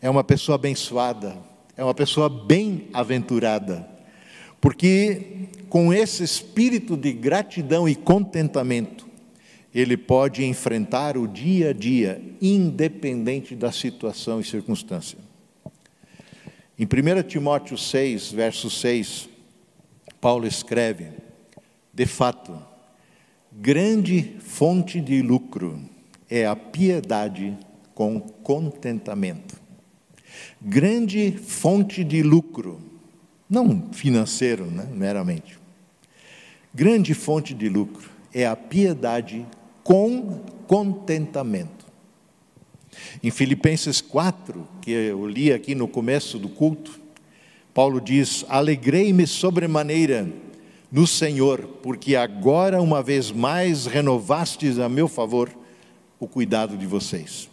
é 0.05 0.09
uma 0.09 0.23
pessoa 0.23 0.55
abençoada, 0.55 1.35
é 1.75 1.83
uma 1.83 1.93
pessoa 1.93 2.29
bem-aventurada, 2.29 3.87
porque 4.61 5.47
com 5.67 5.91
esse 5.91 6.23
espírito 6.23 6.95
de 6.95 7.11
gratidão 7.11 7.89
e 7.89 7.95
contentamento, 7.95 9.07
ele 9.75 9.97
pode 9.97 10.45
enfrentar 10.45 11.17
o 11.17 11.27
dia 11.27 11.71
a 11.71 11.73
dia, 11.73 12.21
independente 12.41 13.55
da 13.55 13.71
situação 13.71 14.39
e 14.39 14.43
circunstância. 14.43 15.19
Em 16.79 16.85
1 16.85 17.23
Timóteo 17.27 17.77
6, 17.77 18.31
verso 18.31 18.69
6, 18.69 19.29
Paulo 20.21 20.47
escreve: 20.47 21.09
De 21.93 22.05
fato, 22.05 22.57
grande 23.51 24.37
fonte 24.39 25.01
de 25.01 25.21
lucro 25.21 25.79
é 26.29 26.45
a 26.45 26.55
piedade 26.55 27.57
com 27.93 28.19
contentamento 28.19 29.65
grande 30.61 31.31
fonte 31.31 32.03
de 32.03 32.23
lucro, 32.23 32.79
não 33.49 33.89
financeiro, 33.91 34.65
né, 34.65 34.87
meramente. 34.91 35.59
Grande 36.73 37.13
fonte 37.13 37.53
de 37.53 37.69
lucro 37.69 38.09
é 38.33 38.45
a 38.45 38.55
piedade 38.55 39.45
com 39.85 40.41
contentamento. 40.67 41.85
Em 43.23 43.31
Filipenses 43.31 44.01
4, 44.01 44.67
que 44.81 44.91
eu 44.91 45.25
li 45.25 45.53
aqui 45.53 45.75
no 45.75 45.87
começo 45.87 46.37
do 46.37 46.49
culto, 46.49 46.99
Paulo 47.73 48.01
diz: 48.01 48.43
Alegrei-me 48.49 49.25
sobremaneira 49.27 50.27
no 50.91 51.05
Senhor, 51.05 51.61
porque 51.81 52.15
agora, 52.15 52.81
uma 52.81 53.01
vez 53.03 53.31
mais, 53.31 53.85
renovastes 53.85 54.79
a 54.79 54.89
meu 54.89 55.07
favor 55.07 55.49
o 56.19 56.27
cuidado 56.27 56.75
de 56.75 56.85
vocês 56.85 57.49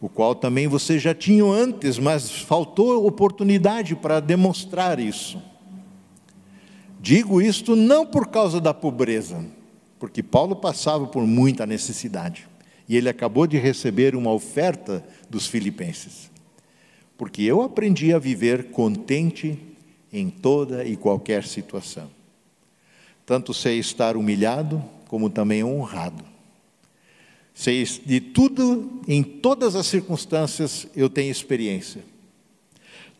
o 0.00 0.08
qual 0.08 0.34
também 0.34 0.68
vocês 0.68 1.02
já 1.02 1.14
tinham 1.14 1.52
antes, 1.52 1.98
mas 1.98 2.30
faltou 2.30 3.04
oportunidade 3.06 3.96
para 3.96 4.20
demonstrar 4.20 5.00
isso. 5.00 5.42
Digo 7.00 7.42
isto 7.42 7.74
não 7.74 8.06
por 8.06 8.28
causa 8.28 8.60
da 8.60 8.72
pobreza, 8.72 9.44
porque 9.98 10.22
Paulo 10.22 10.56
passava 10.56 11.06
por 11.06 11.26
muita 11.26 11.66
necessidade 11.66 12.46
E 12.88 12.96
ele 12.96 13.08
acabou 13.08 13.46
de 13.46 13.58
receber 13.58 14.14
uma 14.14 14.32
oferta 14.32 15.04
dos 15.28 15.46
filipenses. 15.46 16.30
Porque 17.18 17.42
eu 17.42 17.60
aprendi 17.60 18.14
a 18.14 18.18
viver 18.18 18.70
contente 18.70 19.58
em 20.12 20.30
toda 20.30 20.84
e 20.84 20.96
qualquer 20.96 21.44
situação. 21.44 22.08
Tanto 23.26 23.52
sei 23.52 23.78
estar 23.78 24.16
humilhado, 24.16 24.82
como 25.06 25.28
também 25.28 25.62
honrado. 25.62 26.24
Sei 27.52 27.84
de 28.06 28.20
tudo, 28.20 29.02
em 29.06 29.22
todas 29.22 29.74
as 29.74 29.86
circunstâncias, 29.86 30.86
eu 30.94 31.10
tenho 31.10 31.30
experiência. 31.30 32.02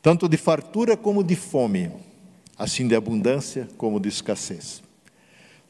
Tanto 0.00 0.28
de 0.28 0.36
fartura 0.36 0.96
como 0.96 1.24
de 1.24 1.34
fome, 1.34 1.90
assim 2.56 2.86
de 2.88 2.94
abundância 2.94 3.68
como 3.76 4.00
de 4.00 4.08
escassez. 4.08 4.80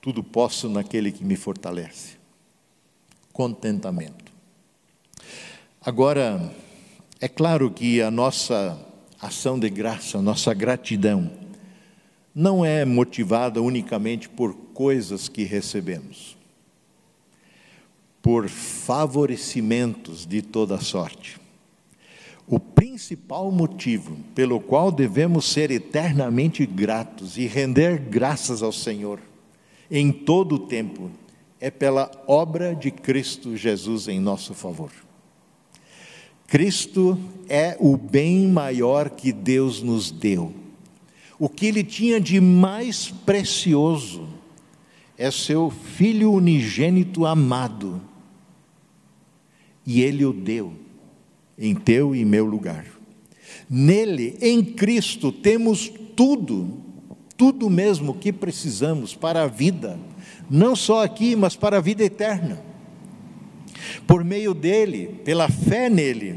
Tudo 0.09 0.25
posso 0.25 0.71
naquele 0.71 1.13
que 1.13 1.23
me 1.23 1.37
fortalece. 1.37 2.17
Contentamento. 3.31 4.33
Agora, 5.83 6.51
é 7.21 7.29
claro 7.29 7.71
que 7.71 8.01
a 8.01 8.11
nossa 8.11 8.83
ação 9.21 9.59
de 9.59 9.69
graça, 9.69 10.17
a 10.17 10.23
nossa 10.23 10.55
gratidão, 10.55 11.31
não 12.35 12.65
é 12.65 12.87
motivada 12.87 13.61
unicamente 13.61 14.31
por 14.31 14.55
coisas 14.73 15.29
que 15.29 15.45
recebemos, 15.45 16.39
por 18.23 18.49
favorecimentos 18.49 20.25
de 20.25 20.41
toda 20.41 20.81
sorte. 20.81 21.39
O 22.47 22.59
principal 22.59 23.53
motivo 23.53 24.17
pelo 24.35 24.59
qual 24.59 24.91
devemos 24.91 25.45
ser 25.45 25.71
eternamente 25.71 26.65
gratos 26.65 27.37
e 27.37 27.47
render 27.47 27.99
graças 27.99 28.63
ao 28.63 28.73
Senhor 28.73 29.28
em 29.91 30.13
todo 30.13 30.57
o 30.57 30.59
tempo 30.59 31.11
é 31.61 31.71
pela 31.71 32.11
obra 32.27 32.75
de 32.75 32.91
Cristo 32.91 33.57
Jesus 33.57 34.09
em 34.09 34.21
nosso 34.21 34.55
favor. 34.55 34.93
Cristo 36.47 37.19
é 37.49 37.77
o 37.79 37.97
bem 37.97 38.49
maior 38.49 39.11
que 39.11 39.33
Deus 39.33 39.83
nos 39.83 40.11
deu. 40.11 40.53
O 41.39 41.49
que 41.49 41.67
ele 41.67 41.85
tinha 41.85 42.21
de 42.21 42.41
mais 42.41 43.11
precioso 43.11 44.27
é 45.17 45.31
seu 45.31 45.71
filho 45.71 46.33
unigênito 46.33 47.27
amado. 47.27 48.01
E 49.85 50.01
ele 50.01 50.25
o 50.25 50.33
deu 50.33 50.73
em 51.59 51.75
teu 51.75 52.15
e 52.15 52.25
meu 52.25 52.47
lugar. 52.47 52.87
Nele, 53.69 54.39
em 54.41 54.65
Cristo, 54.65 55.33
temos 55.33 55.93
tudo, 56.15 56.79
tudo 57.39 57.71
mesmo 57.71 58.15
que 58.15 58.33
precisamos 58.33 59.15
para 59.15 59.45
a 59.45 59.47
vida, 59.47 59.97
não 60.51 60.75
só 60.75 61.05
aqui, 61.05 61.37
mas 61.37 61.55
para 61.55 61.77
a 61.77 61.81
vida 61.81 62.05
eterna. 62.05 62.61
Por 64.09 64.25
meio 64.25 64.53
dele, 64.53 65.21
pela 65.25 65.49
fé 65.49 65.89
nele, 65.89 66.37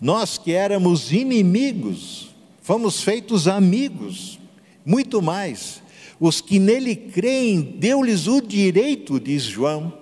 nós 0.00 0.38
que 0.38 0.52
éramos 0.52 1.12
inimigos, 1.12 2.32
fomos 2.62 3.02
feitos 3.02 3.48
amigos, 3.48 4.38
muito 4.86 5.20
mais. 5.20 5.82
Os 6.20 6.40
que 6.40 6.60
nele 6.60 6.94
creem, 6.94 7.60
deu-lhes 7.60 8.28
o 8.28 8.40
direito, 8.40 9.18
diz 9.18 9.42
João, 9.42 9.92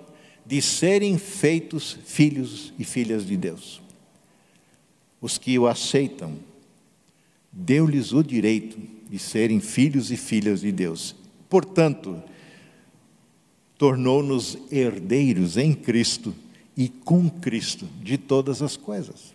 de 0.45 0.61
serem 0.61 1.17
feitos 1.17 1.97
filhos 2.05 2.71
e 2.77 2.83
filhas 2.83 3.25
de 3.25 3.35
Deus. 3.35 3.81
Os 5.19 5.39
que 5.39 5.57
o 5.57 5.65
aceitam, 5.65 6.35
deu-lhes 7.51 8.13
o 8.13 8.23
direito 8.23 8.98
de 9.09 9.17
serem 9.17 9.59
filhos 9.59 10.11
e 10.11 10.17
filhas 10.17 10.61
de 10.61 10.71
Deus. 10.71 11.15
Portanto, 11.49 12.21
tornou-nos 13.77 14.57
herdeiros 14.71 15.57
em 15.57 15.73
Cristo 15.73 16.35
e 16.77 16.87
com 16.87 17.29
Cristo 17.29 17.87
de 18.01 18.17
todas 18.17 18.61
as 18.61 18.77
coisas. 18.77 19.33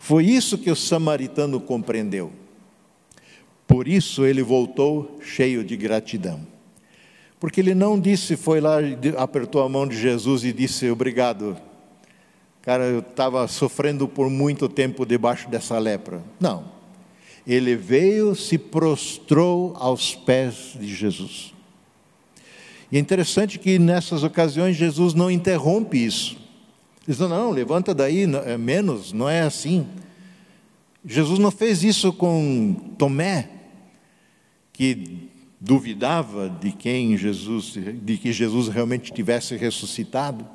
Foi 0.00 0.26
isso 0.26 0.58
que 0.58 0.70
o 0.70 0.76
samaritano 0.76 1.60
compreendeu. 1.60 2.32
Por 3.66 3.86
isso 3.86 4.26
ele 4.26 4.42
voltou 4.42 5.18
cheio 5.22 5.62
de 5.62 5.76
gratidão. 5.76 6.44
Porque 7.38 7.60
ele 7.60 7.74
não 7.74 7.98
disse, 7.98 8.36
foi 8.36 8.60
lá, 8.60 8.78
apertou 9.16 9.62
a 9.62 9.68
mão 9.68 9.86
de 9.86 9.96
Jesus 9.96 10.44
e 10.44 10.52
disse: 10.52 10.90
Obrigado. 10.90 11.56
Cara, 12.60 12.84
eu 12.84 12.98
estava 12.98 13.46
sofrendo 13.48 14.06
por 14.06 14.28
muito 14.28 14.68
tempo 14.68 15.06
debaixo 15.06 15.48
dessa 15.48 15.78
lepra. 15.78 16.22
Não. 16.38 16.79
Ele 17.46 17.74
veio, 17.76 18.34
se 18.34 18.58
prostrou 18.58 19.74
aos 19.76 20.14
pés 20.14 20.76
de 20.78 20.94
Jesus. 20.94 21.54
E 22.92 22.96
é 22.96 23.00
interessante 23.00 23.58
que 23.58 23.78
nessas 23.78 24.22
ocasiões 24.22 24.76
Jesus 24.76 25.14
não 25.14 25.30
interrompe 25.30 26.04
isso. 26.04 26.36
Diz, 27.06 27.18
não, 27.18 27.50
levanta 27.50 27.94
daí, 27.94 28.24
é 28.44 28.58
menos, 28.58 29.12
não 29.12 29.28
é 29.28 29.40
assim. 29.40 29.86
Jesus 31.04 31.38
não 31.38 31.50
fez 31.50 31.82
isso 31.82 32.12
com 32.12 32.74
Tomé, 32.98 33.48
que 34.72 35.28
duvidava 35.60 36.48
de 36.48 36.72
quem 36.72 37.16
Jesus, 37.16 37.74
de 38.02 38.16
que 38.16 38.32
Jesus 38.32 38.68
realmente 38.68 39.12
tivesse 39.12 39.56
ressuscitado. 39.56 40.46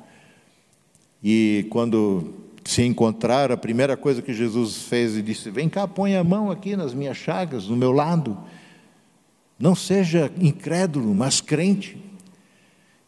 E 1.22 1.66
quando 1.70 2.34
se 2.70 2.82
encontrar, 2.82 3.52
a 3.52 3.56
primeira 3.56 3.96
coisa 3.96 4.20
que 4.20 4.34
Jesus 4.34 4.82
fez 4.82 5.16
e 5.16 5.22
disse: 5.22 5.50
Vem 5.50 5.68
cá, 5.68 5.86
põe 5.86 6.16
a 6.16 6.24
mão 6.24 6.50
aqui 6.50 6.76
nas 6.76 6.92
minhas 6.92 7.16
chagas, 7.16 7.68
no 7.68 7.76
meu 7.76 7.92
lado. 7.92 8.36
Não 9.58 9.74
seja 9.74 10.30
incrédulo, 10.38 11.14
mas 11.14 11.40
crente. 11.40 11.96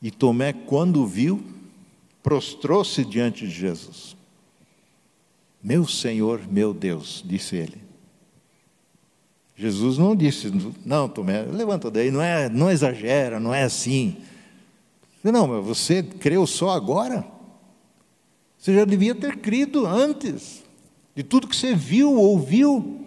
E 0.01 0.11
Tomé, 0.11 0.53
quando 0.53 1.07
viu, 1.07 1.43
prostrou-se 2.23 3.05
diante 3.05 3.47
de 3.47 3.53
Jesus. 3.53 4.17
Meu 5.63 5.87
Senhor, 5.87 6.41
meu 6.49 6.73
Deus, 6.73 7.23
disse 7.27 7.57
ele. 7.57 7.89
Jesus 9.57 9.99
não 9.99 10.15
disse, 10.15 10.53
não, 10.87 11.09
Tomé, 11.09 11.43
levanta 11.43 11.91
daí, 11.91 12.13
não 12.13 12.23
é, 12.23 12.49
não 12.49 12.71
exagera, 12.71 13.41
não 13.41 13.53
é 13.53 13.65
assim. 13.65 14.19
Não, 15.23 15.49
mas 15.49 15.67
você 15.67 16.01
creu 16.01 16.47
só 16.47 16.71
agora? 16.71 17.27
Você 18.59 18.75
já 18.75 18.85
devia 18.85 19.15
ter 19.15 19.37
crido 19.37 19.87
antes, 19.87 20.65
de 21.15 21.23
tudo 21.23 21.47
que 21.47 21.57
você 21.57 21.75
viu, 21.75 22.13
ouviu. 22.15 23.07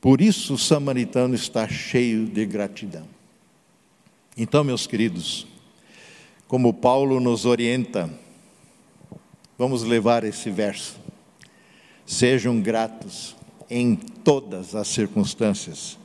Por 0.00 0.22
isso 0.22 0.54
o 0.54 0.58
samaritano 0.58 1.34
está 1.34 1.68
cheio 1.68 2.26
de 2.26 2.46
gratidão. 2.46 3.06
Então, 4.34 4.64
meus 4.64 4.86
queridos, 4.86 5.46
como 6.48 6.72
Paulo 6.72 7.20
nos 7.20 7.44
orienta, 7.44 8.10
vamos 9.58 9.82
levar 9.82 10.24
esse 10.24 10.50
verso. 10.50 10.98
Sejam 12.06 12.60
gratos 12.62 13.36
em 13.68 13.94
todas 13.94 14.74
as 14.74 14.88
circunstâncias, 14.88 15.98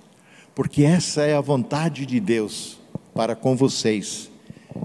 porque 0.53 0.83
essa 0.83 1.23
é 1.23 1.35
a 1.35 1.41
vontade 1.41 2.05
de 2.05 2.19
Deus 2.19 2.77
para 3.13 3.33
com 3.33 3.55
vocês 3.55 4.29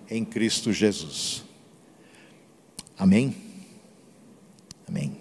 em 0.08 0.24
Cristo 0.24 0.72
Jesus. 0.72 1.49
Amém? 3.00 3.34
Amém. 4.86 5.19